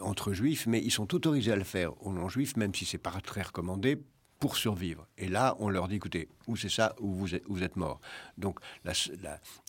entre 0.03 0.33
juifs, 0.35 0.67
mais 0.67 0.81
ils 0.81 0.91
sont 0.91 1.15
autorisés 1.15 1.53
à 1.53 1.57
le 1.57 1.65
faire 1.65 1.91
aux 2.05 2.13
non-juifs, 2.13 2.57
même 2.57 2.75
si 2.75 2.85
c'est 2.85 2.99
pas 2.99 3.13
très 3.23 3.43
recommandé, 3.43 3.99
pour 4.39 4.57
survivre. 4.57 5.07
Et 5.17 5.29
là, 5.29 5.57
on 5.59 5.71
leur 5.71 5.89
dit, 5.89 5.97
écoutez, 5.97 6.29
ou 6.47 6.57
c'est 6.57 6.69
ça, 6.69 6.95
ou 7.01 7.15
vous 7.15 7.35
êtes, 7.35 7.45
vous 7.47 7.63
êtes 7.63 7.77
mort. 7.77 8.01
Donc, 8.37 8.59
la, 8.85 8.93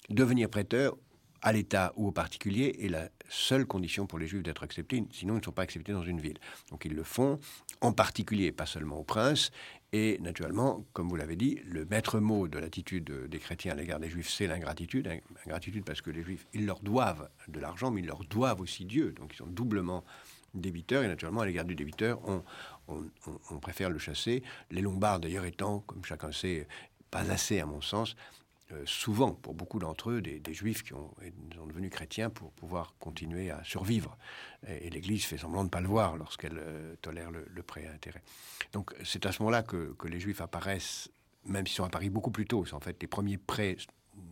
devenir 0.10 0.50
prêteur 0.50 0.98
à 1.46 1.54
l'État 1.54 1.94
ou 1.96 2.08
au 2.08 2.12
particulier 2.12 2.76
est 2.82 2.90
la 2.90 3.10
seule 3.30 3.68
condition 3.68 4.08
pour 4.08 4.18
les 4.18 4.26
Juifs 4.26 4.42
d'être 4.42 4.64
acceptés, 4.64 5.06
sinon 5.12 5.36
ils 5.36 5.40
ne 5.40 5.44
sont 5.44 5.52
pas 5.52 5.62
acceptés 5.62 5.94
dans 5.94 6.04
une 6.04 6.20
ville. 6.20 6.40
Donc 6.72 6.86
ils 6.86 6.94
le 6.94 7.04
font, 7.04 7.40
en 7.82 7.94
particulier, 7.94 8.52
pas 8.52 8.66
seulement 8.66 8.98
au 8.98 9.04
prince, 9.04 9.52
et 9.94 10.18
naturellement, 10.22 10.84
comme 10.94 11.08
vous 11.08 11.16
l'avez 11.16 11.36
dit, 11.36 11.60
le 11.64 11.86
maître 11.86 12.20
mot 12.20 12.48
de 12.48 12.58
l'attitude 12.58 13.28
des 13.30 13.38
chrétiens 13.38 13.74
à 13.74 13.76
l'égard 13.76 14.00
des 14.00 14.10
Juifs, 14.10 14.30
c'est 14.30 14.48
l'ingratitude. 14.48 15.08
Ingratitude 15.46 15.86
parce 15.86 16.02
que 16.02 16.10
les 16.10 16.24
Juifs, 16.24 16.48
ils 16.54 16.66
leur 16.66 16.80
doivent 16.80 17.30
de 17.48 17.60
l'argent, 17.60 17.92
mais 17.92 18.02
ils 18.02 18.08
leur 18.08 18.24
doivent 18.26 18.62
aussi 18.62 18.86
Dieu, 18.86 19.12
donc 19.12 19.34
ils 19.34 19.38
sont 19.38 19.46
doublement 19.46 20.04
débiteurs, 20.56 21.04
et 21.04 21.08
naturellement, 21.08 21.42
à 21.42 21.46
l'égard 21.46 21.66
du 21.66 21.76
débiteur, 21.76 22.20
on, 22.28 22.44
on, 22.88 23.60
préfère 23.60 23.92
le 23.92 24.00
chasser. 24.00 24.42
Les 24.72 24.82
Lombards, 24.82 25.20
d'ailleurs, 25.20 25.46
étant, 25.46 25.82
comme 25.82 26.04
chacun 26.04 26.32
sait, 26.32 26.68
pas 27.12 27.30
assez, 27.30 27.60
à 27.60 27.68
mon 27.68 27.82
sens, 27.82 28.16
euh, 28.72 28.84
souvent, 28.86 29.32
pour 29.32 29.54
beaucoup 29.54 29.78
d'entre 29.78 30.10
eux, 30.10 30.22
des, 30.22 30.54
juifs 30.54 30.82
qui 30.84 30.94
ont, 30.94 31.14
sont 31.56 31.68
devenus 31.68 31.92
chrétiens 31.92 32.32
pour 32.32 32.52
pouvoir 32.54 32.96
continuer 33.00 33.52
à 33.52 33.64
survivre. 33.64 34.18
Et, 34.68 34.90
l'Église 34.90 35.26
fait 35.26 35.38
semblant 35.38 35.62
de 35.62 35.68
ne 35.68 35.70
pas 35.70 35.82
le 35.82 35.88
voir 35.88 36.18
lorsqu'elle 36.18 36.58
euh, 36.58 36.96
tolère 37.02 37.30
le, 37.32 37.64
prêt 37.64 37.86
à 37.86 37.92
intérêt. 37.92 38.24
Donc 38.72 38.96
c'est 39.04 39.26
à 39.26 39.32
ce 39.32 39.42
moment-là 39.44 39.62
que, 39.62 39.96
les 40.06 40.20
juifs 40.20 40.42
apparaissent, 40.42 41.12
même 41.46 41.68
s'ils 41.68 41.76
sont 41.76 41.84
apparus 41.84 42.10
beaucoup 42.10 42.32
plus 42.32 42.48
tôt. 42.48 42.66
C'est 42.66 42.74
en 42.74 42.80
fait 42.80 43.00
les 43.02 43.08
premiers 43.08 43.38
prêts 43.38 43.78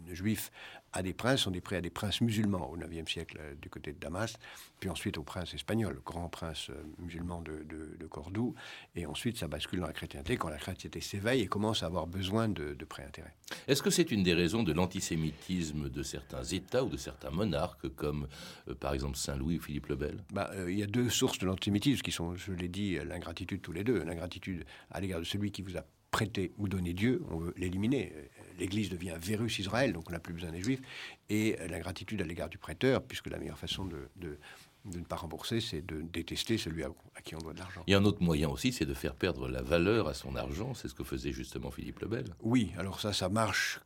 juifs 0.08 0.52
à 0.94 1.02
des 1.02 1.14
princes, 1.14 1.42
sont 1.42 1.52
des 1.52 1.62
prêts 1.62 1.78
à 1.78 1.82
des 1.82 1.90
princes 1.90 2.22
musulmans 2.22 2.72
au 2.72 2.78
IXe 2.78 3.12
siècle 3.12 3.38
euh, 3.42 3.56
du 3.62 3.70
côté 3.70 3.92
de 3.92 4.00
Damas, 4.00 4.38
puis 4.80 4.90
ensuite 4.90 5.18
au 5.18 5.24
prince 5.24 5.54
espagnol, 5.54 6.00
grand 6.06 6.30
prince 6.30 6.70
euh, 6.70 6.84
musulman 7.00 7.42
de, 7.42 7.64
Cordoue, 8.10 8.54
et 8.96 9.08
ensuite 9.08 9.38
ça 9.38 9.48
bascule 9.48 9.80
dans 9.80 9.88
la 9.88 9.94
chrétienté 9.94 10.38
quand 10.38 10.50
la 10.50 10.58
chrétienté 10.58 11.02
s'éveille 11.02 11.42
et 11.42 11.48
commence 11.48 11.82
à 11.82 11.88
avoir 11.88 12.06
besoin 12.06 12.48
de, 12.48 12.76
prêts 12.88 13.04
intérêts. 13.04 13.34
Est-ce 13.68 13.82
que 13.82 13.90
c'est 13.90 14.12
une 14.12 14.22
des 14.22 14.34
raisons 14.34 14.62
de 14.62 14.72
l'antisémitisme 14.72 15.90
de 15.90 16.04
certains 16.04 16.44
États 16.44 16.84
ou 16.84 16.90
de 16.90 16.98
certains 16.98 17.32
monarques, 17.32 17.90
comme 17.96 18.28
euh, 18.68 18.76
par 18.76 18.94
exemple 18.94 19.18
Saint-Louis 19.18 19.58
ou 19.58 19.62
Philippe 19.62 19.88
le 19.88 19.96
Bel? 19.96 20.24
Bah, 20.32 20.52
Il 20.68 20.78
y 20.78 20.84
a 20.84 20.88
deux 20.88 21.10
sources 21.10 21.40
de 21.40 21.48
l'antisémitisme 21.48 22.02
qui 22.02 22.12
sont, 22.12 22.36
je 22.36 22.52
l'ai 22.52 22.68
dit, 22.68 22.98
l'ingratitude 23.04 23.62
tous 23.62 23.72
les 23.72 23.84
deux, 23.84 24.04
l'ingratitude 24.04 24.64
à 24.92 25.02
l'égard 25.02 25.20
de 25.20 25.26
celui 25.26 25.52
qui 25.52 25.64
vous 25.64 25.76
a 25.76 25.84
prêté 26.12 26.52
ou 26.60 26.68
donné 26.68 26.94
Dieu, 26.94 27.24
on 27.32 27.38
veut 27.38 27.54
l'éliminer 27.58 28.14
l'Église 28.60 28.90
devient 28.90 29.16
Vérus 29.20 29.60
Israël, 29.60 29.94
donc 29.94 30.10
on 30.10 30.12
n'a 30.12 30.20
plus 30.20 30.34
besoin 30.34 30.52
des 30.52 30.62
Juifs, 30.62 30.82
et 31.30 31.58
l'ingratitude 31.70 32.22
à 32.22 32.26
l'égard 32.26 32.50
du 32.50 32.58
prêteur, 32.58 33.04
puisque 33.04 33.28
la 33.28 33.38
meilleure 33.38 33.58
façon 33.58 33.86
de, 33.86 34.38
ne 34.86 35.04
pas 35.04 35.16
rembourser, 35.16 35.62
c'est 35.62 35.86
de 35.86 36.02
détester 36.02 36.58
celui 36.58 36.84
à, 36.84 36.90
qui 37.24 37.36
on 37.36 37.40
doit 37.40 37.54
de 37.54 37.60
l'argent. 37.60 37.84
Il 37.88 37.92
y 37.92 37.94
a 37.94 38.00
un 38.00 38.06
autre 38.06 38.22
moyen 38.22 38.50
aussi, 38.50 38.74
c'est 38.74 38.86
de 38.86 38.94
faire 38.94 39.16
perdre 39.16 39.48
la 39.48 39.62
valeur 39.62 40.08
à 40.08 40.14
son 40.14 40.36
argent. 40.36 40.74
C'est 40.74 40.88
ce 40.88 40.94
que 40.94 41.04
faisait 41.04 41.32
justement 41.32 41.72
Philippe 41.72 42.00
le 42.00 42.08
Bel. 42.08 42.26
Oui, 42.42 42.72
alors 42.78 43.00
ça, 43.00 43.14
ça 43.14 43.30
marche 43.30 43.80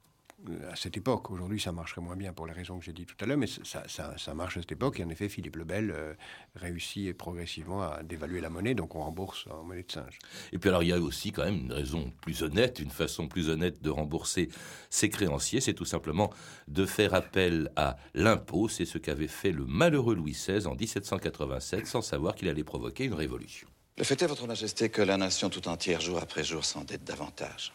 à 0.72 0.75
cette 0.75 0.96
époque. 0.98 1.32
Aujourd'hui, 1.32 1.60
ça 1.60 1.72
marcherait 1.72 2.01
moins 2.01 2.15
bien 2.15 2.32
pour 2.32 2.46
les 2.46 2.53
raisons 2.53 2.77
que 2.77 2.86
j'ai 2.86 2.94
dit 2.94 3.06
tout 3.06 3.15
à 3.20 3.25
l'heure, 3.25 3.38
mais 3.38 3.48
ça, 3.48 3.84
ça, 3.88 4.34
marche 4.34 4.58
à 4.58 4.62
cette 4.62 4.72
époque. 4.72 5.00
Et 5.00 5.03
en 5.03 5.10
effet, 5.10 5.29
Philippe 5.29 5.56
le 5.56 5.63
Bel 5.63 5.91
euh, 5.91 6.13
réussit 6.56 7.17
progressivement 7.17 7.82
à 7.82 8.03
dévaluer 8.03 8.39
la 8.39 8.50
monnaie, 8.50 8.75
donc 8.75 8.96
on 8.96 9.01
rembourse 9.01 9.48
en 9.50 9.63
monnaie 9.63 9.84
de 9.84 9.91
singe. 9.91 10.20
Et 10.53 10.60
puis 10.60 10.70
alors, 10.70 10.84
il 10.84 10.89
y 10.89 10.94
a 10.94 11.00
aussi 11.00 11.32
quand 11.32 11.44
même 11.44 11.58
une 11.58 11.74
raison 11.74 12.12
plus 12.22 12.44
honnête, 12.44 12.79
une 12.79 12.91
façon 12.91 13.27
plus 13.27 13.50
honnête 13.50 13.82
de 13.82 13.89
rembourser 13.89 14.50
ses 14.89 15.10
créanciers, 15.10 15.60
c'est 15.60 15.74
tout 15.74 15.86
simplement 15.86 16.32
de 16.67 16.86
faire 16.86 17.13
appel 17.13 17.72
à 17.75 17.98
l'impôt. 18.13 18.70
C'est 18.70 18.86
ce 18.86 18.98
qu'avait 18.98 19.27
fait 19.27 19.51
le 19.51 19.65
malheureux 19.65 20.15
Louis 20.15 20.34
XVI 20.34 20.67
en 20.67 20.75
1787, 20.75 21.88
sans 21.88 22.01
savoir 22.01 22.36
qu'il 22.36 22.48
allait 22.48 22.63
provoquer 22.63 23.06
une 23.06 23.15
révolution. 23.15 23.67
Le 23.98 24.03
fait 24.03 24.22
est, 24.22 24.27
Votre 24.27 24.46
Majesté, 24.46 24.89
que 24.89 25.01
la 25.01 25.17
nation 25.17 25.50
tout 25.50 25.67
entière, 25.67 26.00
jour 26.00 26.20
après 26.20 26.44
jour, 26.44 26.63
s'endette 26.63 27.03
davantage. 27.03 27.74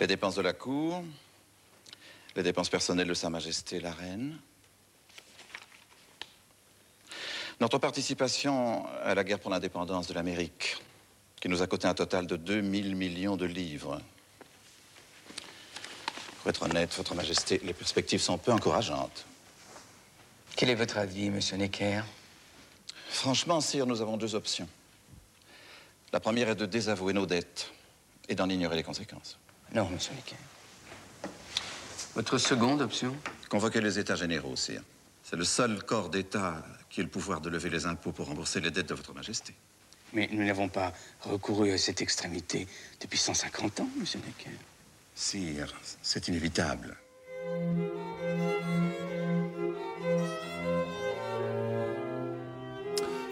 Les 0.00 0.06
dépenses 0.06 0.34
de 0.34 0.42
la 0.42 0.52
cour, 0.52 1.02
les 2.36 2.42
dépenses 2.42 2.68
personnelles 2.68 3.08
de 3.08 3.14
Sa 3.14 3.30
Majesté 3.30 3.80
la 3.80 3.92
Reine, 3.92 4.38
notre 7.60 7.78
participation 7.78 8.86
à 9.02 9.14
la 9.14 9.24
guerre 9.24 9.38
pour 9.38 9.50
l'indépendance 9.50 10.08
de 10.08 10.14
l'Amérique, 10.14 10.76
qui 11.40 11.48
nous 11.48 11.62
a 11.62 11.66
coûté 11.66 11.86
un 11.86 11.94
total 11.94 12.26
de 12.26 12.36
2000 12.36 12.94
millions 12.94 13.36
de 13.36 13.46
livres. 13.46 14.00
Pour 16.40 16.50
être 16.50 16.62
honnête, 16.62 16.94
Votre 16.94 17.14
Majesté, 17.14 17.60
les 17.64 17.72
perspectives 17.72 18.20
sont 18.20 18.36
peu 18.36 18.52
encourageantes. 18.52 19.24
Quel 20.54 20.70
est 20.70 20.74
votre 20.74 20.98
avis, 20.98 21.30
Monsieur 21.30 21.56
Necker? 21.56 22.02
Franchement, 23.08 23.60
Sire, 23.60 23.86
nous 23.86 24.02
avons 24.02 24.16
deux 24.16 24.34
options. 24.34 24.68
La 26.12 26.20
première 26.20 26.50
est 26.50 26.54
de 26.56 26.66
désavouer 26.66 27.14
nos 27.14 27.26
dettes 27.26 27.70
et 28.28 28.34
d'en 28.34 28.48
ignorer 28.48 28.76
les 28.76 28.82
conséquences. 28.82 29.38
Non, 29.74 29.88
monsieur 29.90 30.12
Lequin. 30.14 30.36
Votre 32.14 32.38
seconde 32.38 32.80
option 32.82 33.14
Convoquer 33.48 33.80
les 33.80 33.98
États 33.98 34.16
généraux, 34.16 34.56
sire. 34.56 34.82
C'est 35.22 35.36
le 35.36 35.44
seul 35.44 35.82
corps 35.84 36.08
d'État 36.08 36.64
qui 36.90 37.00
ait 37.00 37.04
le 37.04 37.08
pouvoir 37.08 37.40
de 37.40 37.48
lever 37.50 37.70
les 37.70 37.86
impôts 37.86 38.12
pour 38.12 38.26
rembourser 38.26 38.60
les 38.60 38.70
dettes 38.70 38.88
de 38.88 38.94
votre 38.94 39.12
Majesté. 39.12 39.54
Mais 40.12 40.28
nous 40.32 40.44
n'avons 40.44 40.68
pas 40.68 40.92
recouru 41.20 41.72
à 41.72 41.78
cette 41.78 42.00
extrémité 42.00 42.66
depuis 43.00 43.18
150 43.18 43.80
ans, 43.80 43.88
monsieur 43.98 44.20
Necker. 44.20 44.56
Sire, 45.14 45.74
c'est 46.02 46.28
inévitable. 46.28 46.96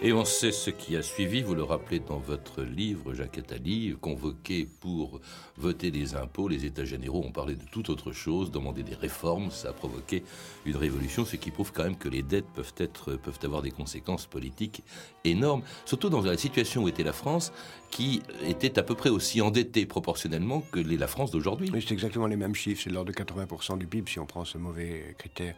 Et 0.01 0.11
on 0.11 0.25
sait 0.25 0.51
ce 0.51 0.69
qui 0.69 0.97
a 0.97 1.01
suivi, 1.01 1.41
vous 1.41 1.55
le 1.55 1.63
rappelez 1.63 1.99
dans 1.99 2.17
votre 2.17 2.61
livre, 2.61 3.13
Jacques 3.13 3.37
Attali, 3.37 3.95
convoqué 3.99 4.67
pour 4.81 5.21
voter 5.57 5.89
des 5.89 6.15
impôts, 6.15 6.49
les 6.49 6.65
États 6.65 6.83
généraux 6.83 7.23
ont 7.25 7.31
parlé 7.31 7.55
de 7.55 7.63
toute 7.71 7.89
autre 7.89 8.11
chose, 8.11 8.51
demandé 8.51 8.83
des 8.83 8.93
réformes, 8.93 9.49
ça 9.51 9.69
a 9.69 9.73
provoqué 9.73 10.23
une 10.65 10.75
révolution, 10.75 11.23
ce 11.23 11.37
qui 11.37 11.49
prouve 11.49 11.71
quand 11.71 11.83
même 11.83 11.97
que 11.97 12.09
les 12.09 12.23
dettes 12.23 12.45
peuvent, 12.53 12.73
être, 12.77 13.13
peuvent 13.13 13.39
avoir 13.43 13.61
des 13.61 13.71
conséquences 13.71 14.27
politiques 14.27 14.83
énormes, 15.23 15.63
surtout 15.85 16.09
dans 16.09 16.21
la 16.21 16.37
situation 16.37 16.83
où 16.83 16.89
était 16.89 17.03
la 17.03 17.13
France, 17.13 17.53
qui 17.89 18.21
était 18.45 18.77
à 18.77 18.83
peu 18.83 18.95
près 18.95 19.09
aussi 19.09 19.41
endettée 19.41 19.85
proportionnellement 19.85 20.61
que 20.71 20.81
la 20.81 21.07
France 21.07 21.31
d'aujourd'hui. 21.31 21.69
Oui, 21.73 21.81
c'est 21.81 21.93
exactement 21.93 22.27
les 22.27 22.35
mêmes 22.35 22.53
chiffres, 22.55 22.81
c'est 22.83 22.89
l'ordre 22.89 23.11
de 23.13 23.17
80% 23.17 23.77
du 23.77 23.87
PIB 23.87 24.11
si 24.11 24.19
on 24.19 24.25
prend 24.25 24.43
ce 24.43 24.57
mauvais 24.57 25.15
critère. 25.17 25.55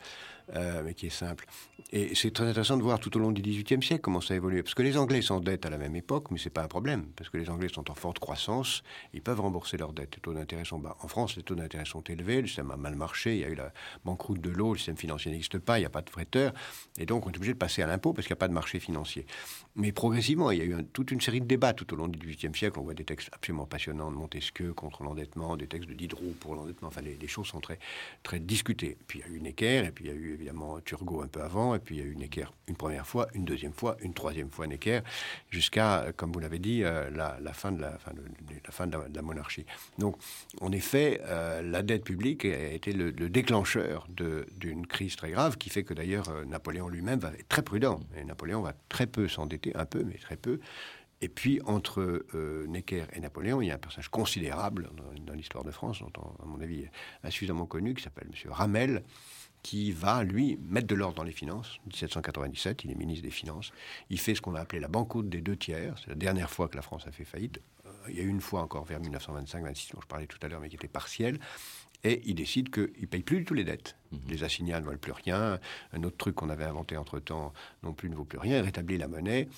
Euh, 0.56 0.82
mais 0.86 0.94
qui 0.94 1.08
est 1.08 1.10
simple. 1.10 1.46
Et 1.92 2.16
c'est 2.16 2.32
très 2.32 2.46
intéressant 2.46 2.78
de 2.78 2.82
voir 2.82 3.00
tout 3.00 3.16
au 3.18 3.20
long 3.20 3.32
du 3.32 3.42
XVIIIe 3.42 3.84
siècle 3.84 4.02
comment 4.02 4.22
ça 4.22 4.34
a 4.34 4.38
évolué. 4.38 4.64
Parce 4.64 4.76
que 4.76 4.82
les 4.82 4.98
Anglais 4.98 5.22
s'endettent 5.22 5.66
à 5.66 5.70
la 5.70 5.78
même 5.78 5.96
époque, 5.96 6.32
mais 6.32 6.38
c'est 6.38 6.50
pas 6.50 6.64
un 6.64 6.68
problème, 6.70 7.06
parce 7.18 7.30
que 7.30 7.38
les 7.38 7.50
Anglais 7.50 7.68
sont 7.68 7.92
en 7.92 7.96
forte 7.96 8.20
croissance, 8.20 8.82
ils 9.14 9.22
peuvent 9.22 9.42
rembourser 9.42 9.76
leurs 9.76 9.92
dettes. 9.92 10.16
Les 10.16 10.22
taux 10.22 10.34
d'intérêt 10.34 10.64
sont 10.64 10.80
bas. 10.80 10.96
En 11.02 11.10
France, 11.10 11.36
les 11.36 11.44
taux 11.44 11.56
d'intérêt 11.56 11.86
sont 11.86 12.02
élevés, 12.02 12.42
le 12.42 12.48
système 12.48 12.72
a 12.72 12.78
mal 12.78 12.96
marché, 12.96 13.36
il 13.36 13.42
y 13.42 13.44
a 13.44 13.50
eu 13.50 13.56
la 13.56 13.74
banqueroute 14.06 14.40
de 14.40 14.50
l'eau, 14.50 14.72
le 14.72 14.78
système 14.78 14.98
financier 14.98 15.32
n'existe 15.32 15.60
pas, 15.60 15.80
il 15.80 15.82
n'y 15.82 15.86
a 15.86 15.90
pas 15.90 16.02
de 16.02 16.10
prêteurs, 16.10 16.54
et 16.98 17.06
donc 17.06 17.26
on 17.26 17.32
est 17.32 17.38
obligé 17.38 17.54
de 17.54 17.58
passer 17.58 17.82
à 17.82 17.88
l'impôt 17.88 18.14
parce 18.14 18.26
qu'il 18.26 18.34
n'y 18.34 18.38
a 18.38 18.40
pas 18.40 18.48
de 18.48 18.54
marché 18.54 18.80
financier. 18.80 19.26
Mais 19.76 19.92
progressivement, 19.92 20.50
il 20.50 20.58
y 20.58 20.62
a 20.62 20.66
eu 20.66 20.86
toute 20.92 21.12
une 21.12 21.22
série 21.22 21.40
de 21.40 21.46
débats 21.46 21.74
tout 21.74 21.94
au 21.94 21.98
long 21.98 22.08
du 22.08 22.18
XVIIIe 22.18 22.56
siècle. 22.56 22.80
On 22.80 22.84
voit 22.84 22.96
des 22.96 23.06
textes 23.06 23.30
absolument 23.32 23.68
passionnants 23.68 24.10
de 24.10 24.16
Montesquieu 24.16 24.74
contre 24.74 25.04
l'endettement, 25.04 25.56
des 25.56 25.68
textes 25.68 25.88
de 25.88 25.94
Diderot 25.94 26.34
pour 26.40 26.56
l'endettement. 26.56 26.88
Enfin, 26.88 27.02
les, 27.02 27.28
choses 27.28 27.46
sont 27.46 27.60
très, 27.60 27.78
très 28.24 28.40
discutées. 28.40 28.98
Puis 29.06 29.20
il 29.20 29.22
y 29.22 29.32
a 29.32 29.36
eu 29.36 29.40
Necker, 29.40 29.86
et 29.86 29.92
puis 29.92 30.06
il 30.06 30.08
y 30.08 30.12
a 30.12 30.16
eu 30.16 30.37
évidemment 30.38 30.80
Turgot 30.82 31.22
un 31.22 31.28
peu 31.28 31.42
avant, 31.42 31.76
et 31.76 31.80
puis 31.80 31.98
il 31.98 32.00
y 32.00 32.04
a 32.04 32.08
eu 32.08 32.16
Necker 32.16 32.46
une 32.68 32.76
première 32.76 33.08
fois, 33.08 33.28
une 33.34 33.46
deuxième 33.46 33.74
fois, 33.74 33.98
une 34.02 34.14
troisième 34.14 34.50
fois 34.50 34.68
Necker, 34.68 35.02
jusqu'à, 35.50 36.02
euh, 36.02 36.12
comme 36.16 36.32
vous 36.32 36.40
l'avez 36.40 36.60
dit, 36.60 36.84
euh, 36.84 37.10
la, 37.10 37.54
fin 37.54 37.72
de 37.72 37.82
la, 37.82 37.98
fin 38.70 38.88
de, 38.88 38.98
la, 39.14 39.22
monarchie. 39.22 39.66
Donc, 39.98 40.18
en 40.62 40.72
effet, 40.72 41.22
euh, 41.26 41.62
la 41.62 41.82
dette 41.82 42.04
publique 42.04 42.46
a 42.46 42.72
été 42.72 42.92
le, 42.92 43.12
déclencheur 43.30 44.08
d'une 44.10 44.88
crise 44.88 45.16
très 45.16 45.32
grave, 45.32 45.58
qui 45.58 45.70
fait 45.70 45.84
que 45.84 45.94
d'ailleurs 45.94 46.32
Napoléon 46.46 46.88
lui-même 46.88 47.20
va 47.20 47.30
être 47.30 47.48
très 47.48 47.62
prudent. 47.62 48.00
Et 48.18 48.24
Napoléon 48.24 48.62
va 48.62 48.74
très 48.90 49.06
peu 49.06 49.28
s'endetter, 49.28 49.76
un 49.76 49.86
peu, 49.86 50.04
mais 50.04 50.18
très 50.18 50.38
peu. 50.38 50.60
Et 51.22 51.30
puis, 51.30 51.60
entre 51.66 52.26
Necker 52.68 53.06
et 53.14 53.20
Napoléon, 53.20 53.62
il 53.62 53.68
y 53.68 53.72
a 53.72 53.76
un 53.76 53.80
personnage 53.80 54.10
considérable 54.10 54.90
dans, 55.26 55.34
l'histoire 55.34 55.64
de 55.64 55.72
France, 55.72 56.00
dont, 56.00 56.36
à 56.42 56.46
mon 56.46 56.62
avis, 56.62 56.86
insuffisamment 57.24 57.66
connu, 57.66 57.96
qui 57.96 58.04
s'appelle 58.04 58.28
M. 58.32 58.52
Ramel, 58.52 59.04
qui 59.64 59.92
va, 59.92 60.24
lui, 60.24 60.58
mettre 60.62 60.88
de 60.88 60.96
l'ordre 60.96 61.16
dans 61.16 61.24
les 61.24 61.32
finances. 61.32 61.80
1797, 61.88 62.86
il 62.86 62.92
est 62.92 62.96
ministre 62.96 63.24
des 63.24 63.32
Finances. 63.32 63.74
Il 64.10 64.20
fait 64.20 64.36
ce 64.36 64.42
qu'on 64.42 64.56
a 64.56 64.62
appelé 64.62 64.80
la 64.80 64.88
banqueroute 64.88 65.28
des 65.28 65.42
deux 65.42 65.58
tiers. 65.58 65.96
C'est 66.00 66.08
la 66.08 66.16
dernière 66.16 66.50
fois 66.50 66.70
que 66.70 66.78
la 66.78 66.82
France 66.82 67.06
a 67.06 67.12
fait 67.12 67.26
faillite. 67.26 67.60
Euh, 67.86 67.90
il 68.08 68.16
y 68.16 68.20
a 68.20 68.24
eu 68.24 68.30
une 68.30 68.40
fois 68.40 68.62
encore 68.62 68.86
vers 68.86 69.02
1925-26, 69.02 69.94
dont 69.94 70.02
je 70.02 70.08
parlais 70.08 70.28
tout 70.28 70.38
à 70.42 70.48
l'heure, 70.48 70.62
mais 70.62 70.70
qui 70.70 70.76
était 70.76 70.88
partielle. 70.88 71.40
Et 72.04 72.22
il 72.26 72.36
décide 72.36 72.70
qu'il 72.70 72.94
ne 73.02 73.08
paye 73.08 73.24
plus 73.24 73.40
du 73.40 73.44
tout 73.46 73.56
les 73.56 73.66
dettes. 73.66 73.98
Mhm. 74.12 74.20
Les 74.30 74.44
assignats 74.46 74.80
ne 74.80 74.86
valent 74.86 75.00
plus 75.00 75.12
rien. 75.12 75.60
Un 75.92 76.04
autre 76.04 76.18
truc 76.18 76.36
qu'on 76.36 76.50
avait 76.50 76.64
inventé 76.64 76.96
entre-temps 76.96 77.52
non 77.84 77.94
plus 77.94 78.10
ne 78.10 78.16
vaut 78.16 78.24
plus 78.24 78.40
rien. 78.40 78.60
Il 78.60 78.64
rétablit 78.64 78.98
la 78.98 79.08
monnaie 79.10 79.50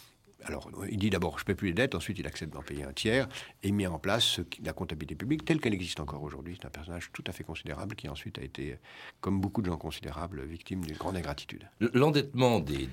alors, 0.46 0.70
il 0.90 0.98
dit 0.98 1.10
d'abord, 1.10 1.38
je 1.38 1.44
ne 1.44 1.48
paie 1.48 1.56
plus 1.56 1.68
les 1.70 1.74
dettes, 1.74 1.96
ensuite 1.96 2.18
il 2.20 2.28
accepte 2.28 2.54
d'en 2.54 2.62
payer 2.62 2.84
un 2.84 2.94
tiers, 2.94 3.28
et 3.64 3.72
met 3.72 3.88
en 3.88 4.00
place 4.00 4.40
la 4.64 4.74
comptabilité 4.74 5.16
publique 5.16 5.46
telle 5.46 5.60
qu'elle 5.60 5.74
existe 5.74 6.00
encore 6.00 6.24
aujourd'hui. 6.24 6.58
C'est 6.60 6.68
un 6.68 6.72
personnage 6.72 7.10
tout 7.14 7.24
à 7.28 7.32
fait 7.32 7.44
considérable 7.44 7.96
qui 7.96 8.08
ensuite 8.08 8.38
a 8.40 8.42
été, 8.42 8.78
comme 9.22 9.42
beaucoup 9.42 9.62
de 9.62 9.68
gens 9.68 9.78
considérables, 9.78 10.44
victime 10.46 10.86
d'une 10.86 10.96
grande 10.96 11.18
ingratitude. 11.18 11.68
L'endettement 11.80 12.60
des, 12.60 12.88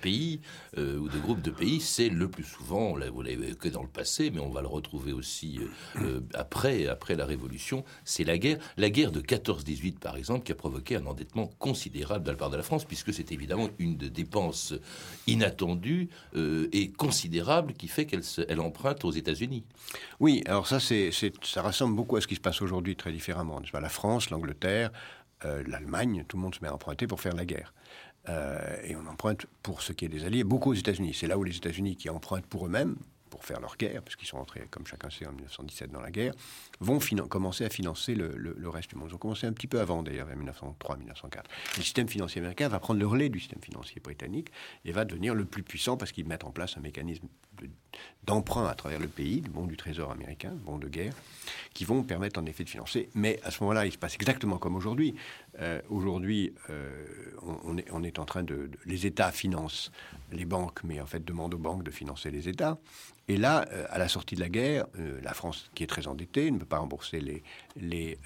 pays 0.00 0.40
euh, 0.76 0.98
ou 0.98 1.08
des 1.08 1.18
groupes 1.18 1.42
de 1.42 1.50
pays, 1.50 1.80
c'est 1.80 2.08
le 2.08 2.28
plus 2.28 2.44
souvent, 2.44 2.94
vous 3.12 3.22
l'avez 3.22 3.54
que 3.54 3.68
dans 3.68 3.82
le 3.82 3.88
passé, 3.88 4.30
mais 4.30 4.40
on 4.40 4.50
va 4.50 4.60
le 4.60 4.68
retrouver 4.68 5.12
aussi 5.12 5.58
euh, 5.58 6.00
euh, 6.02 6.20
après, 6.34 6.86
après 6.86 7.14
la 7.14 7.26
Révolution, 7.26 7.84
c'est 8.04 8.24
la 8.24 8.38
guerre. 8.38 8.58
La 8.76 8.90
guerre 8.90 9.12
de 9.12 9.20
14-18, 9.20 9.98
par 9.98 10.16
exemple, 10.16 10.44
qui 10.44 10.52
a 10.52 10.56
provoqué 10.56 10.96
un 10.96 11.06
endettement 11.06 11.46
considérable 11.58 12.24
de 12.24 12.30
la 12.32 12.36
part 12.36 12.50
de 12.50 12.56
la 12.56 12.62
France, 12.62 12.84
puisque 12.84 13.12
c'est 13.12 13.32
évidemment 13.32 13.68
une 13.78 13.96
de 13.96 14.08
dépenses 14.08 14.74
inattendues 15.26 16.08
et 16.34 16.87
considérable 16.88 17.72
qui 17.74 17.88
fait 17.88 18.06
qu'elle 18.06 18.22
elle 18.48 18.60
emprunte 18.60 19.04
aux 19.04 19.10
États-Unis. 19.10 19.64
Oui, 20.20 20.42
alors 20.46 20.66
ça, 20.66 20.78
ça 20.80 21.62
ressemble 21.62 21.96
beaucoup 21.96 22.16
à 22.16 22.20
ce 22.20 22.26
qui 22.26 22.34
se 22.34 22.40
passe 22.40 22.62
aujourd'hui 22.62 22.96
très 22.96 23.12
différemment. 23.12 23.60
La 23.72 23.88
France, 23.88 24.30
l'Angleterre, 24.30 24.90
euh, 25.44 25.62
l'Allemagne, 25.66 26.24
tout 26.26 26.36
le 26.36 26.42
monde 26.42 26.54
se 26.54 26.60
met 26.62 26.68
à 26.68 26.74
emprunter 26.74 27.06
pour 27.06 27.20
faire 27.20 27.34
la 27.34 27.44
guerre. 27.44 27.72
Euh, 28.28 28.76
et 28.84 28.96
on 28.96 29.06
emprunte 29.06 29.46
pour 29.62 29.82
ce 29.82 29.92
qui 29.92 30.04
est 30.04 30.08
des 30.08 30.24
alliés 30.24 30.44
beaucoup 30.44 30.70
aux 30.70 30.74
États-Unis. 30.74 31.14
C'est 31.14 31.26
là 31.26 31.38
où 31.38 31.44
les 31.44 31.56
États-Unis 31.56 31.96
qui 31.96 32.10
empruntent 32.10 32.46
pour 32.46 32.66
eux-mêmes, 32.66 32.96
pour 33.38 33.46
faire 33.46 33.60
leur 33.60 33.76
guerre, 33.76 34.02
parce 34.02 34.16
qu'ils 34.16 34.26
sont 34.26 34.38
entrés, 34.38 34.66
comme 34.68 34.84
chacun 34.84 35.10
sait, 35.10 35.24
en 35.24 35.30
1917 35.30 35.92
dans 35.92 36.00
la 36.00 36.10
guerre, 36.10 36.34
vont 36.80 36.98
commencer 37.28 37.64
à 37.64 37.70
financer 37.70 38.16
le, 38.16 38.34
le, 38.36 38.68
reste 38.68 38.90
du 38.90 38.96
monde. 38.96 39.08
Ils 39.10 39.14
ont 39.14 39.18
commencé 39.18 39.46
un 39.46 39.52
petit 39.52 39.68
peu 39.68 39.78
avant, 39.78 40.02
d'ailleurs, 40.02 40.26
vers 40.26 40.36
1903-1904. 40.36 41.44
Le 41.76 41.82
système 41.82 42.08
financier 42.08 42.40
américain 42.40 42.66
va 42.66 42.80
prendre 42.80 42.98
le 42.98 43.06
relais 43.06 43.28
du 43.28 43.38
système 43.38 43.62
financier 43.62 44.00
britannique 44.02 44.50
et 44.84 44.90
va 44.90 45.04
devenir 45.04 45.36
le 45.36 45.44
plus 45.44 45.62
puissant 45.62 45.96
parce 45.96 46.10
qu'ils 46.10 46.26
mettent 46.26 46.44
en 46.44 46.50
place 46.50 46.76
un 46.76 46.80
mécanisme 46.80 47.28
d'emprunt 48.24 48.66
à 48.66 48.74
travers 48.74 49.00
le 49.00 49.08
pays, 49.08 49.40
du 49.40 49.50
bon 49.50 49.66
du 49.66 49.76
trésor 49.76 50.10
américain, 50.10 50.52
bon 50.64 50.78
de 50.78 50.88
guerre, 50.88 51.14
qui 51.72 51.84
vont 51.84 52.02
permettre 52.02 52.40
en 52.40 52.46
effet 52.46 52.64
de 52.64 52.68
financer. 52.68 53.08
Mais 53.14 53.40
à 53.44 53.50
ce 53.50 53.62
moment-là, 53.62 53.86
il 53.86 53.92
se 53.92 53.98
passe 53.98 54.14
exactement 54.16 54.58
comme 54.58 54.76
aujourd'hui. 54.76 55.14
Euh, 55.60 55.80
aujourd'hui, 55.88 56.52
euh, 56.70 57.06
on, 57.92 58.02
est, 58.02 58.18
en 58.18 58.24
train 58.24 58.42
de, 58.42 58.70
Les 58.84 59.06
États 59.06 59.32
financent 59.32 59.90
les 60.32 60.44
banques, 60.44 60.84
mais 60.84 61.00
en 61.00 61.06
fait 61.06 61.24
demandent 61.24 61.54
aux 61.54 61.58
banques 61.58 61.84
de 61.84 61.90
financer 61.90 62.30
les 62.30 62.48
États. 62.48 62.78
Et 63.28 63.36
là, 63.36 63.66
euh, 63.72 63.84
à 63.90 63.98
la 63.98 64.08
sortie 64.08 64.34
de 64.34 64.40
la 64.40 64.48
guerre, 64.48 64.86
la 65.22 65.34
France, 65.34 65.70
qui 65.74 65.82
est 65.84 65.86
très 65.86 66.08
endettée, 66.08 66.50
ne 66.50 66.58
peut 66.58 66.64
pas 66.64 66.78
rembourser 66.78 67.20
les, 67.20 67.42
les, 67.76 68.18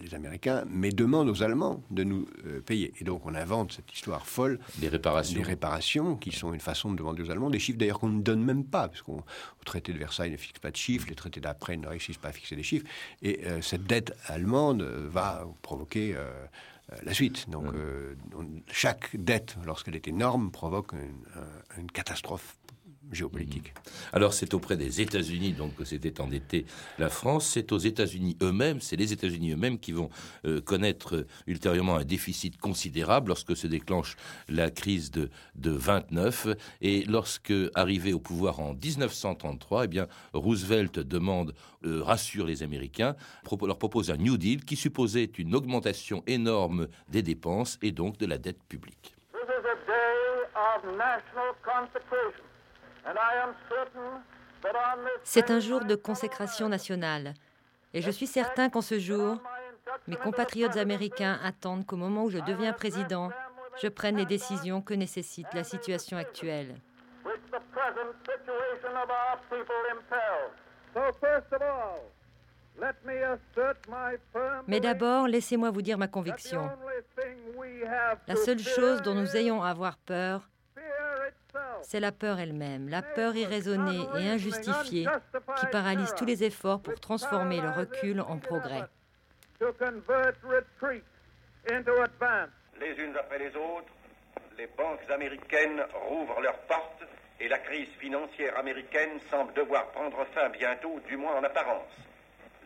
les 0.00 0.14
Américains, 0.14 0.64
mais 0.68 0.90
demande 0.90 1.28
aux 1.28 1.42
Allemands 1.42 1.82
de 1.90 2.04
nous 2.04 2.26
payer. 2.66 2.92
Et 3.00 3.04
donc 3.04 3.26
on 3.26 3.34
invente 3.34 3.72
cette 3.72 3.92
histoire 3.92 4.26
folle. 4.26 4.58
Des 4.78 4.88
réparations. 4.88 5.38
Des 5.38 5.44
réparations, 5.44 6.16
qui 6.16 6.32
sont 6.32 6.52
une 6.52 6.60
façon 6.60 6.90
de 6.92 6.96
demander 6.96 7.22
aux 7.22 7.30
Allemands 7.30 7.50
des 7.50 7.58
chiffres 7.58 7.78
d'ailleurs 7.78 8.00
qu'on 8.00 8.08
ne 8.08 8.22
donne 8.22 8.42
même 8.42 8.64
pas, 8.64 8.88
parce 8.88 9.02
qu'au 9.02 9.22
traité 9.64 9.92
de 9.92 9.98
Versailles 9.98 10.30
ne 10.30 10.36
fixe 10.36 10.58
pas 10.58 10.70
de 10.70 10.76
chiffres, 10.76 11.06
les 11.08 11.14
traités 11.14 11.40
d'après 11.40 11.76
ne 11.76 11.86
réussissent 11.86 12.18
pas 12.18 12.28
à 12.28 12.32
fixer 12.32 12.56
des 12.56 12.62
chiffres. 12.62 12.86
Et 13.22 13.40
cette 13.60 13.84
dette 13.84 14.16
allemande 14.26 14.82
va 14.82 15.46
provoquer 15.62 16.14
euh, 16.16 16.96
la 17.04 17.14
suite. 17.14 17.48
Donc, 17.48 17.66
euh, 17.74 18.14
chaque 18.72 19.14
dette, 19.14 19.56
lorsqu'elle 19.64 19.96
est 19.96 20.08
énorme, 20.08 20.50
provoque 20.50 20.92
une 21.78 21.90
catastrophe 21.92 22.56
géopolitique. 23.12 23.74
Mhm. 23.74 23.92
Alors 24.12 24.34
c'est 24.34 24.54
auprès 24.54 24.76
des 24.76 25.00
États-Unis 25.00 25.52
donc 25.52 25.74
que 25.76 25.84
s'était 25.84 26.20
endetté 26.20 26.66
la 26.98 27.08
France. 27.08 27.46
C'est 27.46 27.72
aux 27.72 27.78
États-Unis 27.78 28.36
eux-mêmes, 28.42 28.80
c'est 28.80 28.96
les 28.96 29.12
États-Unis 29.12 29.52
eux-mêmes 29.52 29.78
qui 29.78 29.92
vont 29.92 30.10
euh, 30.44 30.60
connaître 30.60 31.16
euh, 31.16 31.26
ultérieurement 31.46 31.96
un 31.96 32.04
déficit 32.04 32.58
considérable 32.58 33.28
lorsque 33.28 33.56
se 33.56 33.66
déclenche 33.66 34.16
la 34.48 34.70
crise 34.70 35.10
de, 35.10 35.30
de 35.56 35.70
29 35.70 36.48
et 36.82 37.04
lorsque 37.04 37.52
arrivé 37.74 38.12
au 38.12 38.20
pouvoir 38.20 38.60
en 38.60 38.74
1933, 38.74 39.84
eh 39.84 39.88
bien 39.88 40.06
Roosevelt 40.32 40.98
demande 40.98 41.54
euh, 41.84 42.02
rassure 42.02 42.46
les 42.46 42.62
Américains, 42.62 43.16
leur 43.62 43.78
propose 43.78 44.10
un 44.10 44.16
New 44.16 44.36
Deal 44.36 44.64
qui 44.64 44.76
supposait 44.76 45.30
une 45.38 45.54
augmentation 45.54 46.22
énorme 46.26 46.88
des 47.08 47.22
dépenses 47.22 47.78
et 47.82 47.92
donc 47.92 48.18
de 48.18 48.26
la 48.26 48.38
dette 48.38 48.62
publique. 48.64 49.14
C'est 55.24 55.50
un 55.50 55.60
jour 55.60 55.84
de 55.84 55.94
consécration 55.94 56.68
nationale. 56.68 57.34
Et 57.94 58.02
je 58.02 58.10
suis 58.10 58.26
certain 58.26 58.68
qu'en 58.68 58.82
ce 58.82 58.98
jour, 58.98 59.38
mes 60.06 60.16
compatriotes 60.16 60.76
américains 60.76 61.38
attendent 61.42 61.86
qu'au 61.86 61.96
moment 61.96 62.24
où 62.24 62.30
je 62.30 62.38
deviens 62.38 62.72
président, 62.72 63.30
je 63.82 63.88
prenne 63.88 64.16
les 64.16 64.26
décisions 64.26 64.82
que 64.82 64.94
nécessite 64.94 65.52
la 65.54 65.64
situation 65.64 66.16
actuelle. 66.16 66.76
Mais 74.66 74.80
d'abord, 74.80 75.26
laissez-moi 75.26 75.70
vous 75.70 75.82
dire 75.82 75.98
ma 75.98 76.08
conviction. 76.08 76.70
La 78.26 78.36
seule 78.36 78.58
chose 78.58 79.02
dont 79.02 79.14
nous 79.14 79.36
ayons 79.36 79.62
à 79.62 79.70
avoir 79.70 79.96
peur, 79.98 80.49
c'est 81.82 82.00
la 82.00 82.12
peur 82.12 82.38
elle-même, 82.38 82.88
la 82.88 83.02
peur 83.02 83.34
irraisonnée 83.36 84.06
et 84.18 84.28
injustifiée 84.28 85.06
qui 85.58 85.66
paralyse 85.66 86.14
tous 86.16 86.24
les 86.24 86.44
efforts 86.44 86.80
pour 86.80 86.98
transformer 87.00 87.60
le 87.60 87.70
recul 87.70 88.20
en 88.20 88.38
progrès. 88.38 88.84
Les 92.80 93.02
unes 93.02 93.16
après 93.18 93.38
les 93.38 93.54
autres, 93.56 93.92
les 94.56 94.66
banques 94.66 95.10
américaines 95.10 95.82
rouvrent 96.08 96.40
leurs 96.40 96.58
portes 96.60 97.04
et 97.40 97.48
la 97.48 97.58
crise 97.58 97.88
financière 97.98 98.58
américaine 98.58 99.18
semble 99.30 99.52
devoir 99.54 99.86
prendre 99.92 100.24
fin 100.34 100.48
bientôt, 100.50 101.00
du 101.08 101.16
moins 101.16 101.36
en 101.36 101.44
apparence. 101.44 101.92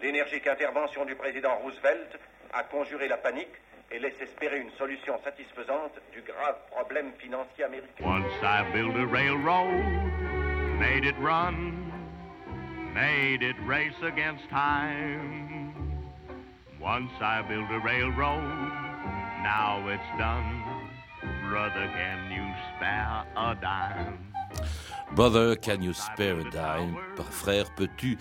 L'énergique 0.02 0.46
intervention 0.46 1.04
du 1.04 1.14
président 1.14 1.56
Roosevelt 1.56 2.18
a 2.52 2.62
conjuré 2.64 3.08
la 3.08 3.16
panique 3.16 3.54
et 3.94 4.00
laisse 4.00 4.20
espérer 4.20 4.60
une 4.60 4.70
solution 4.76 5.14
satisfaisante 5.22 5.92
du 6.12 6.20
grave 6.22 6.56
problème 6.70 7.12
financier 7.18 7.64
américain. 7.64 8.04
Once 8.04 8.32
I 8.42 8.64
built 8.72 8.96
a 8.96 9.06
railroad, 9.06 9.70
made 10.80 11.04
it 11.04 11.14
run, 11.20 11.92
made 12.92 13.42
it 13.42 13.56
race 13.66 13.94
against 14.02 14.48
time. 14.50 15.74
Once 16.80 17.12
I 17.20 17.42
built 17.48 17.70
a 17.70 17.78
railroad, 17.78 18.42
now 19.42 19.88
it's 19.88 20.18
done. 20.18 20.62
Brother, 21.48 21.86
can 21.94 22.30
you 22.32 22.52
spare 22.76 23.24
a 23.36 23.54
dime? 23.54 24.18
Brother, 25.14 25.54
can 25.56 25.82
you 25.82 25.92
spare 25.92 26.40
a 26.40 26.50
dime? 26.50 26.96
Frère, 27.30 27.70
peux-tu 27.76 28.18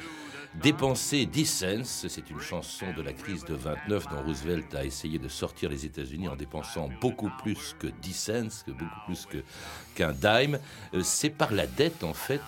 Dépenser 0.62 1.26
10 1.26 1.46
cents, 1.46 1.84
c'est 1.84 2.30
une 2.30 2.40
chanson 2.40 2.86
de 2.96 3.02
la 3.02 3.12
crise 3.12 3.44
de 3.44 3.56
29 3.56 4.08
dont 4.10 4.22
Roosevelt 4.22 4.76
a 4.76 4.86
essayé 4.86 5.18
de 5.18 5.28
sortir 5.28 5.70
les 5.70 5.86
États-Unis 5.86 6.28
en 6.28 6.36
dépensant 6.36 6.90
beaucoup 7.02 7.32
plus 7.42 7.76
que 7.80 7.88
10 7.88 8.14
cents, 8.14 8.64
beaucoup 8.68 8.86
plus 9.08 9.28
qu'un 9.96 10.14
dime. 10.14 10.60
Euh, 10.94 11.02
c'est 11.04 11.32
par 11.32 11.52
la 11.52 11.66
dette 11.66 12.04
en 12.04 12.14
fait 12.14 12.42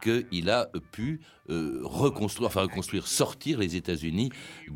qu'il 0.00 0.50
a 0.50 0.68
pu 0.92 1.20
euh, 1.48 1.80
reconstruire, 1.84 2.48
enfin 2.48 2.62
reconstruire, 2.62 3.06
sortir 3.06 3.58
les 3.58 3.76
États-Unis 3.76 4.30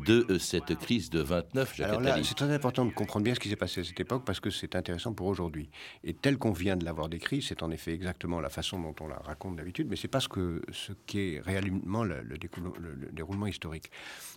de 0.05 0.25
euh, 0.29 0.39
cette 0.39 0.75
crise 0.75 1.09
de 1.09 1.19
29. 1.19 1.81
Alors 1.81 1.99
là, 1.99 2.17
c'est 2.23 2.35
très 2.35 2.51
important 2.53 2.85
de 2.85 2.91
comprendre 2.91 3.25
bien 3.25 3.35
ce 3.35 3.41
qui 3.41 3.49
s'est 3.49 3.57
passé 3.57 3.81
à 3.81 3.83
cette 3.83 3.99
époque 3.99 4.23
parce 4.25 4.39
que 4.39 4.49
c'est 4.49 4.75
intéressant 4.75 5.13
pour 5.13 5.27
aujourd'hui. 5.27 5.69
Et 6.03 6.13
tel 6.13 6.37
qu'on 6.37 6.53
vient 6.53 6.77
de 6.77 6.85
l'avoir 6.85 7.09
décrit, 7.09 7.41
c'est 7.41 7.61
en 7.61 7.71
effet 7.71 7.93
exactement 7.93 8.39
la 8.39 8.49
façon 8.49 8.79
dont 8.79 8.95
on 9.01 9.07
la 9.07 9.17
raconte 9.17 9.57
d'habitude, 9.57 9.87
mais 9.89 9.97
c'est 9.97 10.07
pas 10.07 10.21
ce, 10.21 10.29
que, 10.29 10.61
ce 10.71 10.93
qui 11.05 11.35
est 11.35 11.41
réellement 11.41 12.03
le, 12.03 12.23
déroulement 13.11 13.47
historique. 13.47 13.91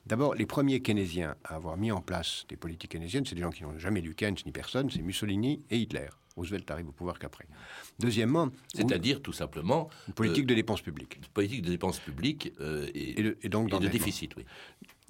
D'abord, 0.07 0.35
les 0.35 0.47
premiers 0.47 0.81
keynésiens 0.81 1.37
à 1.45 1.55
avoir 1.55 1.77
mis 1.77 1.93
en 1.93 2.01
place 2.01 2.47
des 2.49 2.57
politiques 2.57 2.93
keynésiennes, 2.93 3.27
c'est 3.27 3.37
des 3.37 3.43
gens 3.43 3.51
qui 3.51 3.63
n'ont 3.63 3.79
jamais 3.79 4.01
lu 4.01 4.15
Keynes 4.15 4.37
ni 4.45 4.53
personne, 4.53 4.91
c'est 4.91 5.03
Mussolini 5.03 5.63
et 5.71 5.79
Hitler. 5.79 6.09
Roosevelt 6.37 6.71
arrive 6.71 6.89
au 6.89 6.93
pouvoir 6.93 7.19
qu'après. 7.19 7.47
Deuxièmement, 8.01 8.51
c'est-à-dire 8.75 9.23
tout 9.23 9.33
simplement 9.33 9.89
une 10.09 10.15
politique 10.15 10.47
de 10.47 10.55
dépenses 10.55 10.81
publiques. 10.81 11.17
Une 11.17 11.27
politique 11.27 11.63
de 11.63 11.71
dépenses 11.71 12.01
publiques 12.01 12.53
euh, 12.61 12.89
et, 12.95 13.49
donc 13.49 13.71
de 13.71 13.89
déficit, 13.89 14.35
oui. 14.37 14.45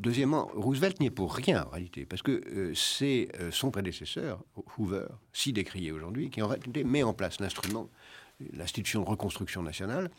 Deuxièmement, 0.00 0.50
Roosevelt 0.54 0.98
n'y 0.98 1.06
est 1.06 1.10
pour 1.10 1.32
rien 1.34 1.64
en 1.64 1.70
réalité, 1.70 2.04
parce 2.04 2.20
que 2.20 2.32
euh, 2.32 2.74
c'est 2.74 3.28
euh, 3.38 3.52
son 3.52 3.70
prédécesseur, 3.70 4.42
Hoover, 4.76 5.06
si 5.32 5.52
décrié 5.52 5.92
aujourd'hui, 5.92 6.30
qui 6.30 6.42
en 6.42 6.48
réalité 6.48 6.82
met 6.82 7.04
en 7.04 7.14
place 7.14 7.38
l'instrument, 7.40 7.88
l'institution 8.52 9.02
de 9.02 9.06
reconstruction 9.06 9.62
nationale, 9.62 10.10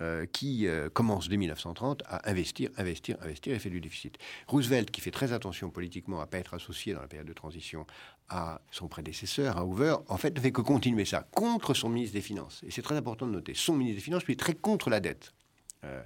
euh, 0.00 0.26
qui 0.26 0.68
euh, 0.68 0.88
commence 0.88 1.28
dès 1.28 1.36
1930 1.36 2.04
à 2.06 2.30
investir, 2.30 2.70
investir, 2.76 3.16
investir 3.20 3.52
et 3.52 3.58
fait 3.58 3.68
du 3.68 3.80
déficit. 3.80 4.16
Roosevelt, 4.46 4.92
qui 4.92 5.00
fait 5.00 5.10
très 5.10 5.32
attention 5.32 5.70
politiquement 5.70 6.20
à 6.20 6.26
ne 6.26 6.30
pas 6.30 6.38
être 6.38 6.54
associé 6.54 6.94
dans 6.94 7.00
la 7.00 7.08
période 7.08 7.26
de 7.26 7.32
transition 7.32 7.84
à 8.28 8.60
son 8.70 8.86
prédécesseur, 8.86 9.58
à 9.58 9.64
Hoover, 9.64 9.96
en 10.06 10.16
fait 10.16 10.36
ne 10.36 10.40
fait 10.40 10.52
que 10.52 10.60
continuer 10.60 11.04
ça 11.04 11.26
contre 11.32 11.74
son 11.74 11.88
ministre 11.88 12.14
des 12.14 12.20
Finances. 12.20 12.62
Et 12.64 12.70
c'est 12.70 12.82
très 12.82 12.94
important 12.94 13.26
de 13.26 13.32
noter, 13.32 13.54
son 13.54 13.74
ministre 13.74 13.96
des 13.96 14.04
Finances, 14.04 14.24
lui, 14.26 14.34
est 14.34 14.36
très 14.36 14.54
contre 14.54 14.88
la 14.88 15.00
dette. 15.00 15.34
Euh, 15.84 16.04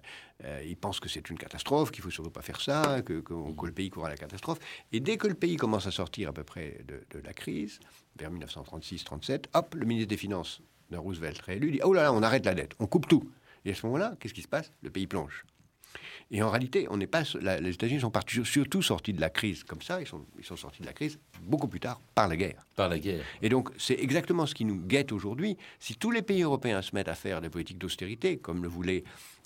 il 0.67 0.79
pense 0.79 0.99
que 0.99 1.11
c'est 1.11 1.29
une 1.29 1.37
catastrophe, 1.37 1.91
qu'il 1.91 2.03
faut 2.03 2.09
surtout 2.09 2.31
pas 2.31 2.41
faire 2.41 2.63
ça, 2.63 3.03
que, 3.03 3.13
le 3.13 3.73
pays 3.73 3.91
court 3.91 4.07
à 4.07 4.09
la 4.09 4.17
catastrophe. 4.17 4.59
Et 4.93 5.01
dès 5.01 5.19
que 5.19 5.27
le 5.27 5.35
pays 5.35 5.57
commence 5.57 5.87
à 5.87 5.91
sortir 5.91 6.31
à 6.31 6.33
peu 6.33 6.45
près 6.45 6.79
de, 6.89 7.05
de 7.11 7.23
la 7.23 7.35
crise, 7.35 7.79
vers 8.17 8.33
1936-37, 8.33 9.45
hop, 9.53 9.75
le 9.75 9.85
ministre 9.85 10.09
des 10.09 10.17
Finances 10.17 10.63
de 10.91 10.97
Roosevelt 10.97 11.39
réélu 11.43 11.73
dit 11.73 11.81
Oh 11.85 11.93
là 11.93 12.05
là, 12.05 12.13
on 12.15 12.23
arrête 12.23 12.47
la 12.47 12.55
dette, 12.55 12.73
on 12.79 12.87
coupe 12.87 13.07
tout. 13.07 13.31
Et 13.65 13.71
à 13.71 13.75
ce 13.75 13.87
moment-là, 13.87 14.17
qu'est-ce 14.19 14.35
qui 14.35 14.43
se 14.43 14.49
passe? 14.49 14.73
Le 14.83 14.91
pays 14.91 15.07
plonge. 15.07 15.45
Et 16.31 16.43
en 16.43 16.51
réalité, 16.51 16.87
on 16.91 16.97
n'est 16.97 17.07
pas, 17.07 17.23
les 17.61 17.75
États-Unis 17.75 18.01
sont 18.01 18.13
surtout 18.45 18.81
sortis 18.81 19.13
de 19.13 19.21
la 19.21 19.29
crise 19.29 19.65
comme 19.65 19.83
ça. 19.83 20.01
Ils 20.01 20.07
sont, 20.07 20.25
ils 20.39 20.45
sont 20.45 20.57
sortis 20.57 20.81
de 20.81 20.87
la 20.87 20.95
crise 20.95 21.19
beaucoup 21.43 21.69
plus 21.69 21.81
tard 21.81 22.01
par 22.15 22.29
la 22.29 22.37
guerre. 22.37 22.65
Par 22.75 22.89
la 22.89 22.99
guerre. 22.99 23.25
Et 23.43 23.51
donc, 23.51 23.71
c'est 23.77 23.99
exactement 24.01 24.47
ce 24.47 24.55
qui 24.55 24.65
nous 24.65 24.81
guette 24.81 25.13
aujourd'hui. 25.13 25.59
Si 25.79 25.97
tous 25.97 26.11
les 26.11 26.23
pays 26.23 26.43
européens 26.43 26.81
se 26.81 26.95
mettent 26.95 27.09
à 27.09 27.15
faire 27.15 27.43
des 27.43 27.51
politiques 27.51 27.79
d'austérité, 27.79 28.39
comme 28.39 28.63
le 28.63 28.69
voulait 28.69 29.05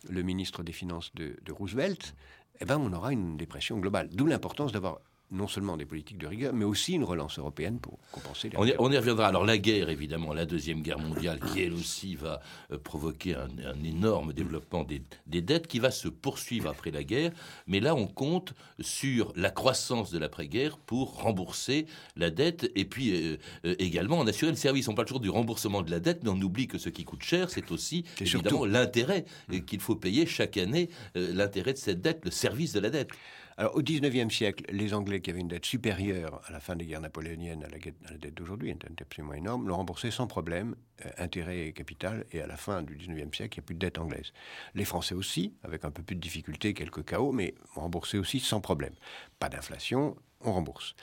le 0.09 0.23
ministre 0.23 0.63
des 0.63 0.73
Finances 0.73 1.13
de, 1.15 1.37
Roosevelt, 1.51 2.15
eh 2.61 2.65
ben, 2.65 2.79
on 2.79 2.93
aura 2.93 3.13
une 3.13 3.37
dépression 3.37 3.79
globale. 3.79 4.09
D'où 4.13 4.27
l'importance 4.27 4.71
d'avoir 4.71 5.01
non 5.31 5.49
seulement 5.49 5.77
des 5.77 5.87
politiques 5.87 6.19
de 6.19 6.27
rigueur, 6.27 6.53
mais 6.53 6.65
aussi 6.65 6.93
une 6.93 7.03
relance 7.05 7.39
européenne 7.39 7.81
pour 7.81 7.99
compenser 8.13 8.49
les 8.49 8.57
on 8.57 8.65
y, 8.65 8.75
on 8.79 8.93
y 8.93 8.97
reviendra. 8.97 9.27
Alors 9.27 9.45
la 9.45 9.59
guerre, 9.59 9.89
évidemment, 9.89 10.33
la 10.33 10.47
Deuxième 10.47 10.83
Guerre 10.83 11.01
mondiale, 11.01 11.41
qui 11.41 11.63
elle 11.63 11.73
aussi 11.73 12.15
va 12.15 12.41
euh, 12.71 12.79
provoquer 12.79 13.35
un, 13.35 13.49
un, 13.65 13.85
énorme 13.85 14.33
développement 14.33 14.85
des, 14.85 15.03
des, 15.27 15.43
dettes, 15.43 15.67
qui 15.67 15.81
va 15.81 15.91
se 15.91 16.09
poursuivre 16.09 16.69
après 16.69 16.93
la 16.93 17.03
guerre. 17.03 17.33
Mais 17.67 17.81
là, 17.81 17.95
on 17.97 18.07
compte 18.07 18.55
sur 18.79 19.33
la 19.35 19.51
croissance 19.51 20.13
de 20.13 20.19
l'après-guerre 20.19 20.79
pour 20.79 21.21
rembourser 21.21 21.87
la 22.17 22.31
dette 22.31 22.71
et 22.77 22.85
puis 22.85 23.11
euh, 23.13 23.37
euh, 23.65 23.75
également 23.79 24.19
en 24.19 24.27
assurer 24.29 24.53
le 24.53 24.57
service. 24.57 24.87
On 24.89 24.95
parle 24.95 25.09
toujours 25.09 25.21
du 25.21 25.31
remboursement 25.31 25.83
de 25.83 25.91
la 25.91 25.99
dette, 25.99 26.23
mais 26.23 26.31
on 26.31 26.41
oublie 26.41 26.69
que 26.69 26.79
ce 26.79 26.89
qui 26.89 27.05
coûte 27.05 27.23
cher, 27.23 27.51
c'est 27.51 27.73
aussi 27.73 28.05
évidemment 28.21 28.65
l'intérêt 28.65 29.25
qu'il 29.67 29.81
faut 29.81 29.97
payer 29.97 30.27
chaque 30.27 30.57
année, 30.57 30.89
l'intérêt 31.15 31.73
de 31.73 31.79
cette 31.79 32.01
dette, 32.01 32.25
le 32.25 32.31
service 32.31 32.73
de 32.73 32.81
la 32.81 32.91
dette. 32.91 33.11
Alors, 33.59 33.75
au 33.75 33.83
XIXe 33.83 34.33
siècle, 34.35 34.65
les 34.71 34.93
Anglais 34.93 35.23
qui 35.23 35.31
avaient 35.31 35.41
une 35.41 35.49
dette 35.49 35.65
supérieure 35.65 36.43
à 36.47 36.53
la 36.53 36.61
fin 36.61 36.77
des 36.77 36.85
guerres 36.85 37.01
napoléoniennes 37.01 37.65
à 37.65 37.69
la, 37.69 37.79
dette 38.19 38.35
d'aujourd'hui, 38.35 38.71
une 38.71 38.77
dette 38.77 39.01
absolument 39.01 39.33
énorme, 39.33 39.67
l'ont 39.67 39.77
remboursée 39.77 40.11
sans 40.11 40.27
problème, 40.27 40.77
euh, 41.07 41.11
intérêt 41.17 41.69
et 41.69 41.73
capital, 41.73 42.27
et 42.33 42.43
à 42.43 42.47
la 42.47 42.59
fin 42.59 42.83
du 42.83 42.97
XIXe 42.97 43.35
siècle, 43.35 43.57
il 43.57 43.61
n'y 43.61 43.65
a 43.65 43.67
plus 43.67 43.75
de 43.75 43.81
dette 43.81 43.99
anglaise. 43.99 44.33
Les 44.75 44.85
Français 44.85 45.15
aussi, 45.15 45.55
avec 45.63 45.87
un 45.87 45.91
peu 45.91 46.03
plus 46.03 46.17
de 46.17 46.21
difficultés, 46.21 46.75
quelques 46.75 47.07
chaos, 47.07 47.33
mais 47.33 47.55
ont 47.77 47.81
remboursé 47.81 48.19
aussi 48.19 48.41
sans 48.41 48.61
problème. 48.61 48.93
Pas 49.39 49.49
d'inflation, 49.49 50.17
on 50.43 50.53
rembourse. 50.53 50.95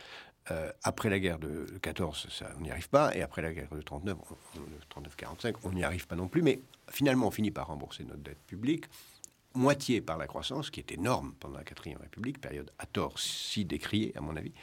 Euh, 0.52 0.72
après 0.84 1.10
la 1.10 1.20
guerre 1.20 1.40
de 1.40 1.66
14, 1.82 2.28
ça, 2.30 2.52
on 2.60 2.62
n'y 2.62 2.70
arrive 2.70 2.90
pas, 2.90 3.16
et 3.16 3.24
après 3.24 3.42
la 3.42 3.52
guerre 3.52 3.74
de 3.74 3.82
39, 3.82 4.16
39-45, 4.96 5.56
on 5.64 5.72
n'y 5.72 5.84
arrive 5.84 6.06
pas 6.06 6.16
non 6.16 6.28
plus, 6.28 6.44
mais 6.44 6.62
finalement, 6.92 7.28
on 7.28 7.32
finit 7.32 7.50
par 7.50 7.68
rembourser 7.68 8.04
notre 8.04 8.22
dette 8.22 8.44
publique 8.46 8.86
moitié 9.56 10.02
par 10.02 10.18
la 10.18 10.28
croissance, 10.28 10.70
qui 10.70 10.80
est 10.80 10.92
énorme 10.92 11.34
pendant 11.40 11.58
la 11.58 11.64
quatrième 11.64 12.00
République, 12.00 12.42
période 12.42 12.72
à 12.80 12.86
tort 12.86 13.20
si 13.20 13.66
décriée 13.66 14.12
à 14.16 14.22
mon 14.22 14.36
avis, 14.36 14.54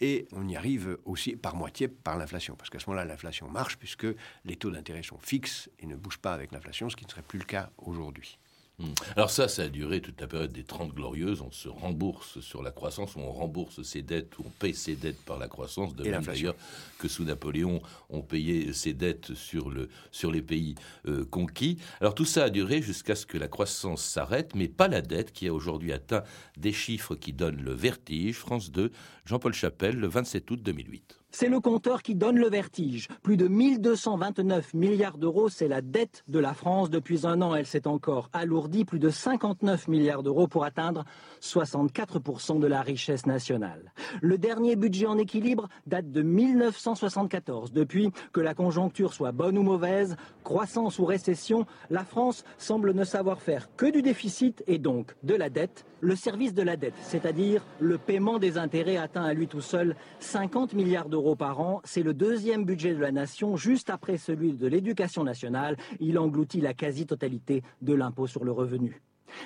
et 0.00 0.26
on 0.32 0.46
y 0.48 0.56
arrive 0.56 0.98
aussi 1.04 1.36
par 1.36 1.56
moitié 1.56 1.88
par 1.88 2.16
l'inflation, 2.16 2.54
parce 2.56 2.70
qu'à 2.70 2.78
ce 2.78 2.88
moment-là, 2.88 3.04
l'inflation 3.04 3.48
marche 3.48 3.76
puisque 3.78 4.06
les 4.44 4.56
taux 4.56 4.70
d'intérêt 4.70 5.02
sont 5.02 5.18
fixes 5.18 5.70
et 5.80 5.86
ne 5.86 5.96
bougent 5.96 6.18
pas 6.18 6.32
avec 6.32 6.52
l'inflation, 6.52 6.88
ce 6.88 6.96
qui 6.96 7.04
ne 7.04 7.10
serait 7.10 7.22
plus 7.22 7.38
le 7.38 7.44
cas 7.44 7.70
aujourd'hui. 7.78 8.38
Hmm. 8.78 8.92
Alors 9.16 9.30
ça, 9.30 9.48
ça 9.48 9.62
a 9.62 9.68
duré 9.68 10.00
toute 10.00 10.20
la 10.20 10.28
période 10.28 10.52
des 10.52 10.62
Trente 10.62 10.94
Glorieuses. 10.94 11.42
On 11.42 11.50
se 11.50 11.68
rembourse 11.68 12.38
sur 12.40 12.62
la 12.62 12.70
croissance, 12.70 13.16
on 13.16 13.30
rembourse 13.32 13.82
ses 13.82 14.02
dettes, 14.02 14.38
ou 14.38 14.44
on 14.46 14.50
paye 14.50 14.74
ses 14.74 14.94
dettes 14.94 15.20
par 15.24 15.38
la 15.38 15.48
croissance, 15.48 15.96
de 15.96 16.08
même 16.08 16.22
d'ailleurs 16.22 16.54
que 16.98 17.08
sous 17.08 17.24
Napoléon, 17.24 17.82
on 18.08 18.22
payait 18.22 18.72
ses 18.72 18.92
dettes 18.92 19.34
sur, 19.34 19.70
le, 19.70 19.88
sur 20.12 20.30
les 20.30 20.42
pays 20.42 20.76
euh, 21.06 21.24
conquis. 21.24 21.78
Alors 22.00 22.14
tout 22.14 22.24
ça 22.24 22.44
a 22.44 22.50
duré 22.50 22.80
jusqu'à 22.80 23.16
ce 23.16 23.26
que 23.26 23.36
la 23.36 23.48
croissance 23.48 24.04
s'arrête, 24.04 24.54
mais 24.54 24.68
pas 24.68 24.86
la 24.86 25.02
dette 25.02 25.32
qui 25.32 25.48
a 25.48 25.52
aujourd'hui 25.52 25.92
atteint 25.92 26.22
des 26.56 26.72
chiffres 26.72 27.16
qui 27.16 27.32
donnent 27.32 27.62
le 27.62 27.72
vertige. 27.72 28.36
France 28.36 28.70
2, 28.70 28.92
Jean-Paul 29.24 29.54
Chapelle, 29.54 29.96
le 29.96 30.06
27 30.06 30.48
août 30.52 30.62
2008. 30.62 31.17
C'est 31.40 31.48
le 31.48 31.60
compteur 31.60 32.02
qui 32.02 32.16
donne 32.16 32.36
le 32.36 32.48
vertige. 32.48 33.06
Plus 33.22 33.36
de 33.36 33.46
1229 33.46 34.74
milliards 34.74 35.18
d'euros, 35.18 35.48
c'est 35.48 35.68
la 35.68 35.82
dette 35.82 36.24
de 36.26 36.40
la 36.40 36.52
France. 36.52 36.90
Depuis 36.90 37.28
un 37.28 37.40
an, 37.42 37.54
elle 37.54 37.64
s'est 37.64 37.86
encore 37.86 38.28
alourdie. 38.32 38.84
Plus 38.84 38.98
de 38.98 39.08
59 39.08 39.86
milliards 39.86 40.24
d'euros 40.24 40.48
pour 40.48 40.64
atteindre 40.64 41.04
64% 41.40 42.58
de 42.58 42.66
la 42.66 42.82
richesse 42.82 43.24
nationale. 43.24 43.92
Le 44.20 44.36
dernier 44.36 44.74
budget 44.74 45.06
en 45.06 45.16
équilibre 45.16 45.68
date 45.86 46.10
de 46.10 46.22
1974. 46.22 47.70
Depuis 47.70 48.10
que 48.32 48.40
la 48.40 48.54
conjoncture 48.54 49.12
soit 49.12 49.30
bonne 49.30 49.58
ou 49.58 49.62
mauvaise, 49.62 50.16
croissance 50.42 50.98
ou 50.98 51.04
récession, 51.04 51.66
la 51.88 52.02
France 52.02 52.42
semble 52.56 52.92
ne 52.94 53.04
savoir 53.04 53.40
faire 53.40 53.68
que 53.76 53.86
du 53.86 54.02
déficit 54.02 54.64
et 54.66 54.78
donc 54.78 55.14
de 55.22 55.36
la 55.36 55.50
dette. 55.50 55.84
Le 56.00 56.14
service 56.14 56.54
de 56.54 56.62
la 56.62 56.76
dette, 56.76 56.94
c'est-à-dire 57.02 57.64
le 57.80 57.98
paiement 57.98 58.38
des 58.38 58.56
intérêts, 58.56 58.96
atteint 58.96 59.24
à 59.24 59.34
lui 59.34 59.48
tout 59.48 59.60
seul 59.60 59.96
50 60.20 60.72
milliards 60.74 61.08
d'euros 61.08 61.27
par 61.36 61.60
an. 61.60 61.80
C'est 61.84 62.02
le 62.02 62.14
deuxième 62.14 62.64
budget 62.64 62.94
de 62.94 63.00
la 63.00 63.12
nation, 63.12 63.56
juste 63.56 63.90
après 63.90 64.16
celui 64.16 64.52
de 64.52 64.66
l'éducation 64.66 65.24
nationale. 65.24 65.76
Il 66.00 66.18
engloutit 66.18 66.60
la 66.60 66.74
quasi-totalité 66.74 67.62
de 67.82 67.94
l'impôt 67.94 68.26
sur 68.26 68.44
le 68.44 68.52
revenu. 68.52 69.02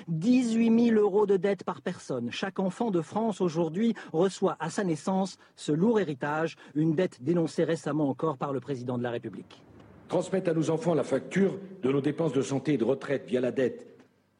18 0.07 0.89
000 0.91 0.99
euros 0.99 1.25
de 1.25 1.37
dette 1.37 1.63
par 1.63 1.81
personne. 1.81 2.31
Chaque 2.31 2.59
enfant 2.59 2.91
de 2.91 3.01
France 3.01 3.41
aujourd'hui 3.41 3.93
reçoit 4.11 4.55
à 4.59 4.69
sa 4.69 4.83
naissance 4.83 5.37
ce 5.55 5.71
lourd 5.71 5.99
héritage, 5.99 6.55
une 6.75 6.95
dette 6.95 7.21
dénoncée 7.23 7.63
récemment 7.63 8.09
encore 8.09 8.37
par 8.37 8.53
le 8.53 8.59
président 8.59 8.97
de 8.97 9.03
la 9.03 9.11
République. 9.11 9.61
Transmettre 10.07 10.51
à 10.51 10.53
nos 10.53 10.69
enfants 10.69 10.93
la 10.93 11.03
facture 11.03 11.57
de 11.81 11.91
nos 11.91 12.01
dépenses 12.01 12.33
de 12.33 12.41
santé 12.41 12.73
et 12.73 12.77
de 12.77 12.83
retraite 12.83 13.25
via 13.27 13.41
la 13.41 13.51
dette, 13.51 13.87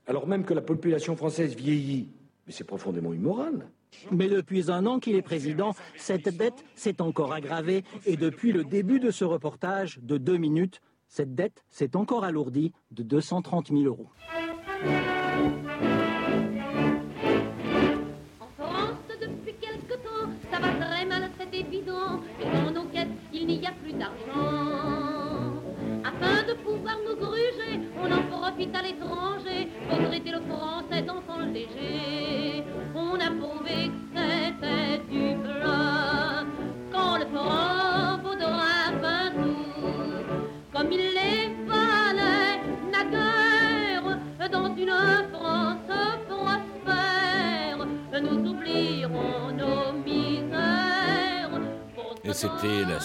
alors 0.08 0.28
même 0.28 0.44
que 0.44 0.54
la 0.54 0.62
population 0.62 1.16
française 1.16 1.56
vieillit, 1.56 2.10
mais 2.46 2.54
c'est 2.54 2.64
profondément 2.64 3.14
immoral. 3.14 3.68
Mais 4.12 4.28
depuis 4.28 4.72
un 4.72 4.86
an 4.86 5.00
qu'il 5.00 5.16
est 5.16 5.22
président, 5.22 5.76
cette 5.98 6.30
dette 6.36 6.64
s'est 6.76 7.02
encore 7.02 7.34
aggravée 7.34 7.84
et 8.06 8.18
depuis 8.18 8.52
le 8.52 8.64
début 8.64 9.00
de 9.00 9.12
ce 9.12 9.26
reportage 9.26 10.00
de 10.02 10.18
deux 10.18 10.38
minutes, 10.38 10.82
cette 11.08 11.36
dette 11.36 11.64
s'est 11.70 11.96
encore 11.96 12.24
alourdie 12.24 12.74
de 12.92 13.04
230 13.04 13.70
000 13.70 13.84
euros. 13.84 14.10
En 18.40 18.48
France, 18.58 18.98
depuis 19.22 19.54
temps, 19.54 20.30
ça 20.52 20.60
va 20.60 20.74
très 20.74 21.06
mal, 21.06 21.30
c'est 21.38 21.54
évident. 21.60 22.22
Et 22.42 22.46
dans 22.46 22.72
nos 22.72 22.90
il 23.34 23.48
n'y 23.48 23.66
a 23.66 23.72
plus 23.72 23.94
d'argent. 23.94 24.33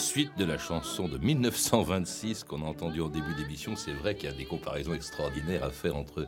Suite 0.09 0.39
de 0.39 0.47
la 0.47 0.57
chanson 0.57 1.07
de 1.07 1.19
1926 1.19 2.45
qu'on 2.45 2.63
a 2.63 2.65
entendue 2.65 3.03
en 3.03 3.11
début 3.11 3.35
d'émission. 3.35 3.77
C'est 3.77 3.93
vrai 3.93 4.15
qu'il 4.15 4.31
y 4.31 4.33
a 4.33 4.35
des 4.35 4.47
comparaisons 4.47 4.95
extraordinaires 4.95 5.63
à 5.63 5.69
faire 5.69 5.97
entre 5.97 6.27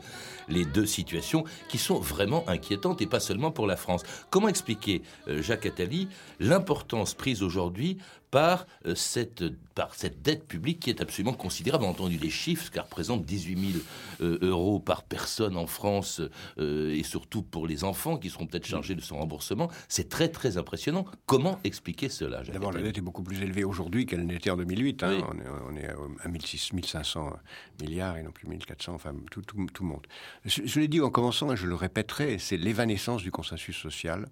les 0.51 0.67
deux 0.67 0.85
situations 0.85 1.45
qui 1.71 1.79
sont 1.79 1.99
vraiment 1.99 2.47
inquiétantes 2.47 3.01
et 3.01 3.07
pas 3.07 3.21
seulement 3.21 3.51
pour 3.51 3.67
la 3.67 3.77
France. 3.77 4.03
Comment 4.29 4.49
expliquer, 4.49 5.01
euh, 5.29 5.41
Jacques 5.41 5.65
Attali, 5.65 6.09
l'importance 6.41 7.15
prise 7.15 7.43
aujourd'hui 7.43 7.97
par, 8.31 8.67
euh, 8.87 8.95
cette, 8.95 9.45
par 9.75 9.95
cette 9.95 10.23
dette 10.23 10.47
publique 10.47 10.81
qui 10.81 10.91
est 10.91 11.01
absolument 11.01 11.33
considérable. 11.33 11.85
On 11.85 11.89
a 11.89 11.91
entendu 11.91 12.17
les 12.17 12.31
chiffres, 12.31 12.65
ce 12.65 12.71
qui 12.71 12.79
représente 12.79 13.25
18 13.25 13.73
000 13.73 13.85
euh, 14.21 14.39
euros 14.43 14.79
par 14.79 15.03
personne 15.03 15.57
en 15.57 15.67
France, 15.67 16.21
euh, 16.59 16.95
et 16.95 17.03
surtout 17.03 17.43
pour 17.43 17.67
les 17.67 17.85
enfants 17.85 18.17
qui 18.17 18.31
seront 18.31 18.47
peut-être 18.47 18.67
chargés 18.67 18.95
de 18.95 19.01
son 19.01 19.19
remboursement. 19.19 19.71
C'est 19.89 20.09
très 20.09 20.29
très 20.29 20.59
impressionnant. 20.59 21.05
Comment 21.27 21.59
expliquer 21.65 22.09
cela 22.09 22.43
D'abord, 22.43 22.73
la 22.73 22.83
dette 22.83 22.99
est 22.99 23.03
beaucoup 23.03 23.23
plus 23.23 23.43
élevée 23.43 23.65
aujourd'hui 23.65 24.07
qu'elle 24.07 24.27
n'était 24.27 24.51
en 24.51 24.57
2008. 24.57 25.03
Hein. 25.03 25.19
On, 25.29 25.39
est, 25.39 25.49
on, 25.69 25.77
est, 25.77 25.89
à 26.25 26.29
1500 26.29 27.33
milliards 27.81 28.17
et 28.17 28.23
non 28.23 28.31
plus 28.31 28.49
1400, 28.49 28.95
enfin 28.95 29.15
tout, 29.31 29.43
tout, 29.43 29.67
tout 29.73 29.85
monte. 29.85 30.07
Je, 30.45 30.63
je 30.65 30.81
l'ai 30.81 30.89
dit 30.89 31.01
en 31.01 31.11
commençant, 31.11 31.53
et 31.53 31.57
je 31.57 31.67
le 31.67 31.75
répéterai, 31.75 32.39
c'est 32.39 32.57
l'évanescence 32.57 33.23
du 33.23 33.31
consensus 33.31 33.77
social 33.77 34.27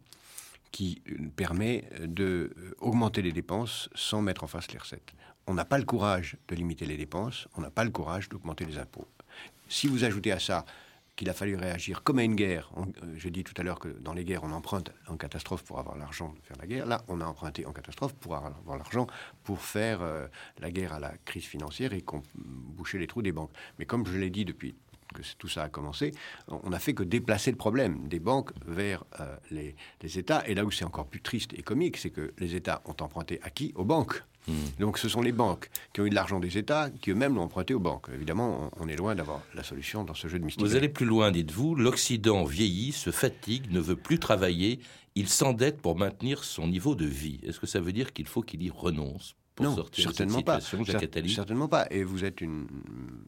qui 0.70 1.02
permet 1.36 1.84
d'augmenter 2.06 3.22
les 3.22 3.32
dépenses 3.32 3.88
sans 3.94 4.22
mettre 4.22 4.44
en 4.44 4.46
face 4.46 4.70
les 4.72 4.78
recettes. 4.78 5.12
On 5.46 5.54
n'a 5.54 5.64
pas 5.64 5.78
le 5.78 5.84
courage 5.84 6.36
de 6.48 6.54
limiter 6.54 6.84
les 6.84 6.96
dépenses, 6.96 7.48
on 7.56 7.62
n'a 7.62 7.70
pas 7.70 7.84
le 7.84 7.90
courage 7.90 8.28
d'augmenter 8.28 8.64
les 8.64 8.78
impôts. 8.78 9.06
Si 9.68 9.86
vous 9.86 10.04
ajoutez 10.04 10.32
à 10.32 10.38
ça 10.38 10.64
qu'il 11.16 11.28
a 11.28 11.34
fallu 11.34 11.56
réagir 11.56 12.04
comme 12.04 12.20
à 12.20 12.22
une 12.22 12.36
guerre, 12.36 12.70
j'ai 13.16 13.30
dit 13.30 13.42
tout 13.42 13.54
à 13.56 13.64
l'heure 13.64 13.80
que 13.80 13.88
dans 13.88 14.12
les 14.12 14.24
guerres, 14.24 14.44
on 14.44 14.52
emprunte 14.52 14.92
en 15.08 15.16
catastrophe 15.16 15.64
pour 15.64 15.80
avoir 15.80 15.96
l'argent 15.96 16.32
de 16.32 16.46
faire 16.46 16.56
la 16.58 16.66
guerre. 16.66 16.86
Là, 16.86 17.02
on 17.08 17.20
a 17.20 17.24
emprunté 17.24 17.66
en 17.66 17.72
catastrophe 17.72 18.14
pour 18.14 18.36
avoir 18.36 18.78
l'argent 18.78 19.08
pour 19.42 19.60
faire 19.60 20.00
euh, 20.00 20.28
la 20.58 20.70
guerre 20.70 20.92
à 20.92 21.00
la 21.00 21.12
crise 21.24 21.44
financière 21.44 21.92
et 21.92 22.04
boucher 22.36 22.98
les 22.98 23.08
trous 23.08 23.22
des 23.22 23.32
banques. 23.32 23.50
Mais 23.78 23.84
comme 23.84 24.06
je 24.06 24.16
l'ai 24.16 24.30
dit 24.30 24.44
depuis 24.44 24.76
que 25.14 25.22
tout 25.38 25.48
ça 25.48 25.64
a 25.64 25.68
commencé, 25.68 26.12
on 26.48 26.70
n'a 26.70 26.78
fait 26.78 26.94
que 26.94 27.02
déplacer 27.02 27.50
le 27.50 27.56
problème 27.56 28.08
des 28.08 28.20
banques 28.20 28.50
vers 28.66 29.04
euh, 29.20 29.36
les, 29.50 29.74
les, 30.02 30.18
États. 30.18 30.46
Et 30.48 30.54
là 30.54 30.64
où 30.64 30.70
c'est 30.70 30.84
encore 30.84 31.06
plus 31.06 31.20
triste 31.20 31.52
et 31.54 31.62
comique, 31.62 31.96
c'est 31.96 32.10
que 32.10 32.32
les 32.38 32.54
États 32.54 32.82
ont 32.84 32.96
emprunté 33.00 33.40
à 33.42 33.50
qui? 33.50 33.72
Aux 33.74 33.84
banques. 33.84 34.22
Mmh. 34.46 34.52
Donc 34.80 34.98
ce 34.98 35.08
sont 35.08 35.20
les 35.20 35.32
banques 35.32 35.70
qui 35.92 36.00
ont 36.00 36.06
eu 36.06 36.10
de 36.10 36.14
l'argent 36.14 36.40
des 36.40 36.56
États 36.56 36.90
qui 36.90 37.10
eux-mêmes 37.10 37.34
l'ont 37.34 37.42
emprunté 37.42 37.74
aux 37.74 37.80
banques. 37.80 38.08
Évidemment, 38.14 38.70
on, 38.76 38.84
on 38.84 38.88
est 38.88 38.96
loin 38.96 39.14
d'avoir 39.14 39.42
la 39.54 39.62
solution 39.62 40.04
dans 40.04 40.14
ce 40.14 40.28
jeu 40.28 40.38
de 40.38 40.44
mystique. 40.44 40.64
Vous 40.64 40.76
allez 40.76 40.88
plus 40.88 41.06
loin, 41.06 41.30
dites-vous. 41.30 41.74
L'Occident 41.74 42.44
vieillit, 42.44 42.92
se 42.92 43.10
fatigue, 43.10 43.70
ne 43.70 43.80
veut 43.80 43.96
plus 43.96 44.18
travailler. 44.18 44.80
Il 45.14 45.28
s'endette 45.28 45.80
pour 45.80 45.96
maintenir 45.96 46.44
son 46.44 46.68
niveau 46.68 46.94
de 46.94 47.04
vie. 47.04 47.40
Est-ce 47.42 47.60
que 47.60 47.66
ça 47.66 47.80
veut 47.80 47.92
dire 47.92 48.12
qu'il 48.12 48.26
faut 48.26 48.42
qu'il 48.42 48.62
y 48.62 48.70
renonce? 48.70 49.34
Pour 49.58 49.66
non, 49.66 49.74
sortir 49.74 50.04
certainement 50.04 50.40
de 50.40 50.46
cette 50.46 50.60
situation, 50.60 50.84
pas. 50.84 51.34
Certainement 51.34 51.68
pas. 51.68 51.86
Et 51.90 52.04
vous 52.04 52.24
êtes 52.24 52.40
une 52.40 52.68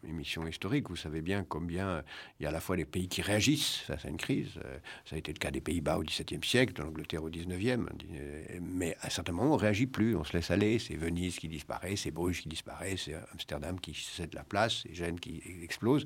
émission 0.08 0.46
historique. 0.46 0.88
Vous 0.88 0.94
savez 0.94 1.22
bien 1.22 1.42
combien 1.42 2.04
il 2.38 2.44
y 2.44 2.46
a 2.46 2.50
à 2.50 2.52
la 2.52 2.60
fois 2.60 2.76
des 2.76 2.84
pays 2.84 3.08
qui 3.08 3.20
réagissent 3.20 3.78
face 3.78 4.04
à 4.04 4.08
une 4.08 4.16
crise. 4.16 4.50
Euh, 4.64 4.78
Ça 5.04 5.16
a 5.16 5.18
été 5.18 5.32
le 5.32 5.38
cas 5.38 5.50
des 5.50 5.60
Pays-Bas 5.60 5.98
au 5.98 6.04
XVIIe 6.04 6.44
siècle, 6.44 6.74
de 6.74 6.82
l'Angleterre 6.82 7.24
au 7.24 7.30
XIXe. 7.30 7.80
Euh, 8.12 8.44
Mais 8.62 8.96
à 9.00 9.10
certains 9.10 9.32
moments, 9.32 9.54
on 9.54 9.56
réagit 9.56 9.86
plus. 9.86 10.14
On 10.14 10.22
se 10.22 10.32
laisse 10.32 10.52
aller. 10.52 10.78
C'est 10.78 10.94
Venise 10.94 11.36
qui 11.36 11.48
disparaît, 11.48 11.96
c'est 11.96 12.12
Bruges 12.12 12.42
qui 12.42 12.48
disparaît, 12.48 12.96
c'est 12.96 13.16
Amsterdam 13.32 13.80
qui 13.80 13.94
cède 13.94 14.32
la 14.34 14.44
place, 14.44 14.82
c'est 14.84 14.94
Gênes 14.94 15.18
qui 15.18 15.42
explose. 15.64 16.04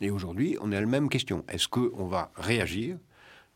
Et 0.00 0.10
aujourd'hui, 0.10 0.56
on 0.60 0.70
est 0.70 0.76
à 0.76 0.80
la 0.80 0.86
même 0.86 1.08
question. 1.08 1.44
Est-ce 1.48 1.66
qu'on 1.66 2.06
va 2.06 2.30
réagir 2.36 2.96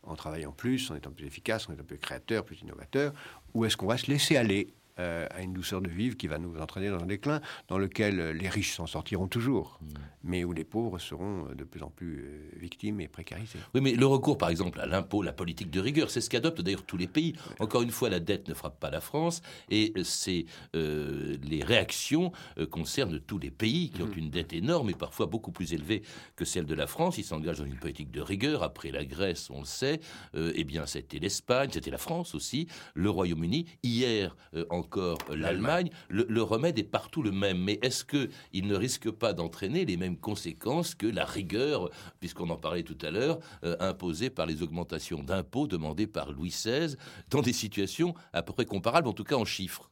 en 0.05 0.17
travaillant 0.17 0.51
plus, 0.51 0.91
en 0.91 0.95
étant 0.95 1.11
plus 1.11 1.25
efficace, 1.25 1.69
en 1.69 1.73
étant 1.73 1.85
plus 1.85 1.97
créateur, 1.97 2.43
plus 2.43 2.59
innovateur, 2.59 3.13
ou 3.53 3.63
est-ce 3.63 3.77
qu'on 3.77 3.87
va 3.87 3.97
se 3.97 4.11
laisser 4.11 4.35
aller 4.35 4.73
euh, 4.99 5.27
à 5.31 5.41
une 5.41 5.53
douceur 5.53 5.81
de 5.81 5.89
vivre 5.89 6.15
qui 6.17 6.27
va 6.27 6.37
nous 6.37 6.57
entraîner 6.59 6.89
dans 6.89 6.99
un 6.99 7.05
déclin 7.05 7.41
dans 7.67 7.77
lequel 7.77 8.19
euh, 8.19 8.33
les 8.33 8.49
riches 8.49 8.73
s'en 8.73 8.87
sortiront 8.87 9.27
toujours, 9.27 9.79
mais 10.23 10.43
où 10.43 10.53
les 10.53 10.63
pauvres 10.63 10.99
seront 10.99 11.47
euh, 11.49 11.55
de 11.55 11.63
plus 11.63 11.81
en 11.81 11.89
plus 11.89 12.25
euh, 12.25 12.59
victimes 12.59 13.01
et 13.01 13.07
précarisés. 13.07 13.59
Oui, 13.73 13.81
mais 13.81 13.93
le 13.93 14.05
recours, 14.05 14.37
par 14.37 14.49
exemple, 14.49 14.79
à 14.79 14.85
l'impôt, 14.85 15.21
la 15.21 15.33
politique 15.33 15.71
de 15.71 15.79
rigueur, 15.79 16.09
c'est 16.09 16.21
ce 16.21 16.29
qu'adoptent 16.29 16.61
d'ailleurs 16.61 16.85
tous 16.85 16.97
les 16.97 17.07
pays. 17.07 17.33
Encore 17.59 17.81
une 17.81 17.91
fois, 17.91 18.09
la 18.09 18.19
dette 18.19 18.47
ne 18.47 18.53
frappe 18.53 18.79
pas 18.79 18.89
la 18.89 19.01
France, 19.01 19.41
et 19.69 19.93
c'est 20.03 20.45
euh, 20.75 21.37
les 21.43 21.63
réactions 21.63 22.31
euh, 22.57 22.65
concernent 22.65 23.19
tous 23.19 23.39
les 23.39 23.51
pays 23.51 23.89
qui 23.89 24.01
ont 24.01 24.11
une 24.15 24.29
dette 24.29 24.53
énorme 24.53 24.89
et 24.89 24.93
parfois 24.93 25.25
beaucoup 25.25 25.51
plus 25.51 25.73
élevée 25.73 26.03
que 26.35 26.45
celle 26.45 26.65
de 26.65 26.75
la 26.75 26.87
France. 26.87 27.17
Ils 27.17 27.23
s'engagent 27.23 27.59
dans 27.59 27.65
une 27.65 27.79
politique 27.79 28.11
de 28.11 28.21
rigueur. 28.21 28.63
Après 28.63 28.91
la 28.91 29.05
Grèce, 29.05 29.49
on 29.49 29.59
le 29.59 29.65
sait. 29.65 29.99
Eh 30.35 30.63
bien, 30.63 30.85
c'était 30.85 31.19
l'Espagne, 31.19 31.69
c'était 31.71 31.91
la 31.91 31.97
France 31.97 32.35
aussi, 32.35 32.67
le 32.93 33.09
Royaume-Uni. 33.09 33.65
Hier 33.83 34.35
euh, 34.55 34.65
encore 34.83 35.17
l'Allemagne. 35.35 35.89
Le, 36.09 36.25
le 36.29 36.41
remède 36.43 36.77
est 36.79 36.83
partout 36.83 37.23
le 37.23 37.31
même. 37.31 37.57
Mais 37.63 37.79
est-ce 37.81 38.03
que 38.05 38.29
il 38.51 38.67
ne 38.67 38.75
risque 38.75 39.09
pas 39.11 39.33
d'entraîner 39.33 39.85
les 39.85 39.97
mêmes 39.97 40.17
conséquences 40.17 40.95
que 40.95 41.07
la 41.07 41.25
rigueur, 41.25 41.89
puisqu'on 42.19 42.49
en 42.49 42.57
parlait 42.57 42.83
tout 42.83 42.97
à 43.01 43.11
l'heure, 43.11 43.39
euh, 43.63 43.75
imposée 43.79 44.29
par 44.29 44.45
les 44.45 44.61
augmentations 44.63 45.23
d'impôts 45.23 45.67
demandées 45.67 46.07
par 46.07 46.31
Louis 46.31 46.49
XVI, 46.49 46.95
dans 47.29 47.41
des 47.41 47.53
situations 47.53 48.13
à 48.33 48.43
peu 48.43 48.53
près 48.53 48.65
comparables, 48.65 49.07
en 49.07 49.13
tout 49.13 49.23
cas 49.23 49.35
en 49.35 49.45
chiffres? 49.45 49.89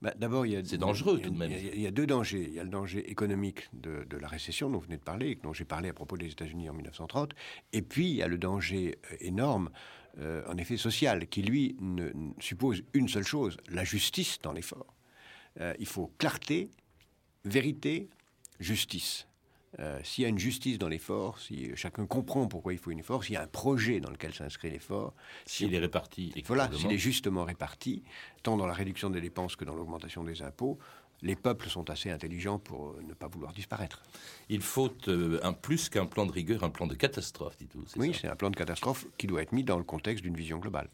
Bah, 0.00 0.12
D'abord, 0.18 0.46
il 0.46 0.52
y 0.52 0.56
a 0.56 0.64
C'est 0.64 0.78
dangereux, 0.78 1.14
il 1.18 1.20
y 1.20 1.22
a- 1.22 1.26
tout 1.28 1.32
de 1.34 1.38
même. 1.38 1.50
Il 1.52 1.64
y, 1.64 1.68
a, 1.70 1.74
il 1.74 1.80
y 1.80 1.86
a 1.86 1.90
deux 1.92 2.06
dangers. 2.08 2.44
Il 2.48 2.54
y 2.54 2.58
a 2.58 2.64
le 2.64 2.68
danger 2.70 3.08
économique 3.08 3.68
de, 3.72 4.04
de 4.10 4.16
la 4.16 4.26
récession 4.26 4.68
dont 4.68 4.78
vous 4.78 4.84
venez 4.86 4.96
de 4.96 5.02
parler, 5.02 5.38
dont 5.44 5.52
j'ai 5.52 5.64
parlé 5.64 5.88
à 5.90 5.92
propos 5.92 6.16
des 6.16 6.26
États-Unis 6.26 6.68
en 6.68 6.72
1930. 6.74 7.30
Et 7.72 7.82
puis, 7.82 8.08
il 8.10 8.16
y 8.16 8.22
a 8.22 8.26
le 8.26 8.36
danger 8.36 8.98
euh, 9.12 9.16
énorme, 9.20 9.70
euh, 10.18 10.42
en 10.46 10.56
effet 10.58 10.76
social, 10.76 11.26
qui 11.26 11.42
lui 11.42 11.76
ne, 11.80 12.10
ne 12.10 12.32
suppose 12.38 12.82
une 12.92 13.08
seule 13.08 13.24
chose 13.24 13.56
la 13.70 13.84
justice 13.84 14.38
dans 14.42 14.52
l'effort. 14.52 14.94
Euh, 15.60 15.74
il 15.78 15.86
faut 15.86 16.12
clarté, 16.18 16.70
vérité, 17.44 18.08
justice. 18.60 19.26
Euh, 19.78 19.98
s'il 20.04 20.22
y 20.22 20.26
a 20.26 20.28
une 20.28 20.38
justice 20.38 20.76
dans 20.76 20.88
l'effort, 20.88 21.38
si 21.38 21.70
chacun 21.76 22.04
comprend 22.04 22.46
pourquoi 22.46 22.74
il 22.74 22.78
faut 22.78 22.90
un 22.90 22.98
effort, 22.98 23.24
s'il 23.24 23.34
y 23.34 23.38
a 23.38 23.42
un 23.42 23.46
projet 23.46 24.00
dans 24.00 24.10
lequel 24.10 24.34
s'inscrit 24.34 24.70
l'effort, 24.70 25.14
S'il 25.46 25.74
est 25.74 25.78
réparti 25.78 26.30
voilà, 26.44 26.70
s'il 26.72 26.92
est 26.92 26.98
justement 26.98 27.44
réparti, 27.44 28.02
tant 28.42 28.58
dans 28.58 28.66
la 28.66 28.74
réduction 28.74 29.08
des 29.08 29.22
dépenses 29.22 29.56
que 29.56 29.64
dans 29.64 29.74
l'augmentation 29.74 30.24
des 30.24 30.42
impôts, 30.42 30.78
les 31.22 31.36
peuples 31.36 31.68
sont 31.68 31.88
assez 31.90 32.10
intelligents 32.10 32.58
pour 32.58 32.90
euh, 32.90 33.02
ne 33.08 33.14
pas 33.14 33.28
vouloir 33.28 33.52
disparaître. 33.52 34.02
Il 34.48 34.60
faut 34.60 34.92
euh, 35.08 35.38
un 35.42 35.52
plus 35.52 35.88
qu'un 35.88 36.06
plan 36.06 36.26
de 36.26 36.32
rigueur, 36.32 36.64
un 36.64 36.70
plan 36.70 36.86
de 36.86 36.94
catastrophe, 36.94 37.56
dites-vous. 37.58 37.84
Oui, 37.96 38.12
c'est 38.20 38.28
un 38.28 38.36
plan 38.36 38.50
de 38.50 38.56
catastrophe 38.56 39.06
qui 39.18 39.26
doit 39.26 39.42
être 39.42 39.52
mis 39.52 39.64
dans 39.64 39.78
le 39.78 39.84
contexte 39.84 40.22
d'une 40.24 40.36
vision 40.36 40.58
globale. 40.58 40.88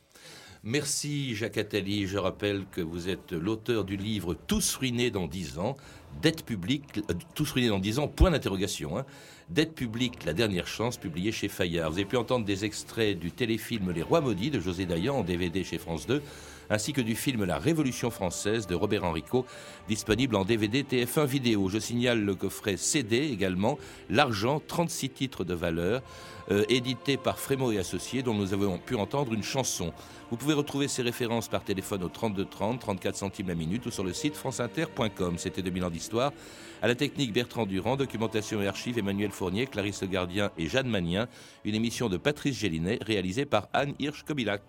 Merci 0.64 1.34
Jacques 1.36 1.56
Attali. 1.56 2.06
Je 2.06 2.18
rappelle 2.18 2.66
que 2.72 2.80
vous 2.80 3.08
êtes 3.08 3.32
l'auteur 3.32 3.84
du 3.84 3.96
livre 3.96 4.34
Tous 4.34 4.74
ruinés 4.76 5.10
dans 5.10 5.26
10 5.28 5.58
ans, 5.58 5.76
dette 6.20 6.44
publique, 6.44 6.98
euh, 7.10 7.14
tous 7.34 7.50
ruinés 7.52 7.68
dans 7.68 7.78
10 7.78 8.00
ans, 8.00 8.08
point 8.08 8.30
d'interrogation. 8.30 8.98
hein. 8.98 9.06
Dette 9.48 9.74
publique, 9.74 10.26
la 10.26 10.34
dernière 10.34 10.66
chance, 10.66 10.98
publié 10.98 11.32
chez 11.32 11.48
Fayard. 11.48 11.90
Vous 11.90 11.96
avez 11.96 12.04
pu 12.04 12.18
entendre 12.18 12.44
des 12.44 12.66
extraits 12.66 13.18
du 13.18 13.30
téléfilm 13.30 13.92
Les 13.92 14.02
Rois 14.02 14.20
Maudits 14.20 14.50
de 14.50 14.60
José 14.60 14.84
Dayan 14.84 15.16
en 15.16 15.24
DVD 15.24 15.64
chez 15.64 15.78
France 15.78 16.06
2, 16.06 16.22
ainsi 16.70 16.92
que 16.92 17.00
du 17.00 17.14
film 17.14 17.44
La 17.44 17.58
Révolution 17.58 18.10
française 18.10 18.66
de 18.66 18.74
Robert 18.74 19.04
Enrico, 19.04 19.46
disponible 19.88 20.36
en 20.36 20.44
DVD 20.44 20.82
TF1 20.82 21.26
vidéo. 21.26 21.68
Je 21.68 21.78
signale 21.78 22.24
le 22.24 22.34
coffret 22.34 22.76
CD 22.76 23.16
également, 23.18 23.78
L'argent, 24.10 24.60
36 24.66 25.10
titres 25.10 25.44
de 25.44 25.54
valeur, 25.54 26.02
euh, 26.50 26.64
édité 26.68 27.16
par 27.16 27.38
Frémo 27.38 27.72
et 27.72 27.78
Associés, 27.78 28.22
dont 28.22 28.34
nous 28.34 28.54
avons 28.54 28.78
pu 28.78 28.94
entendre 28.94 29.34
une 29.34 29.42
chanson. 29.42 29.92
Vous 30.30 30.36
pouvez 30.36 30.54
retrouver 30.54 30.88
ces 30.88 31.02
références 31.02 31.48
par 31.48 31.62
téléphone 31.62 32.02
au 32.02 32.08
32 32.08 32.44
30, 32.44 32.80
34 32.80 33.16
centimes 33.16 33.48
la 33.48 33.54
minute 33.54 33.84
ou 33.86 33.90
sur 33.90 34.04
le 34.04 34.12
site 34.12 34.34
franceinter.com. 34.34 35.36
C'était 35.38 35.62
2000 35.62 35.84
ans 35.84 35.90
d'histoire. 35.90 36.32
À 36.80 36.86
la 36.86 36.94
technique 36.94 37.32
Bertrand 37.32 37.66
Durand, 37.66 37.96
documentation 37.96 38.62
et 38.62 38.68
archives 38.68 38.98
Emmanuel 38.98 39.30
Fournier, 39.30 39.66
Clarisse 39.66 40.04
Gardien 40.04 40.50
et 40.56 40.68
Jeanne 40.68 40.88
Magnien. 40.88 41.28
Une 41.64 41.74
émission 41.74 42.08
de 42.08 42.16
Patrice 42.16 42.58
Gélinet 42.58 42.98
réalisée 43.02 43.44
par 43.44 43.68
Anne 43.72 43.94
Hirsch-Kobilac. 43.98 44.62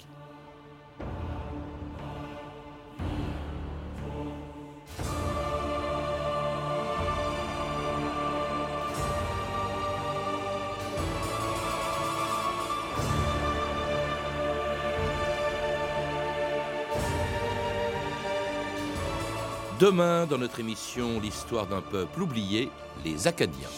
Demain, 19.80 20.26
dans 20.26 20.38
notre 20.38 20.60
émission 20.60 21.22
L'histoire 21.22 21.65
d'un 21.65 21.80
peuple 21.80 22.22
oublié, 22.22 22.70
les 23.06 23.28
Acadiens. 23.28 23.70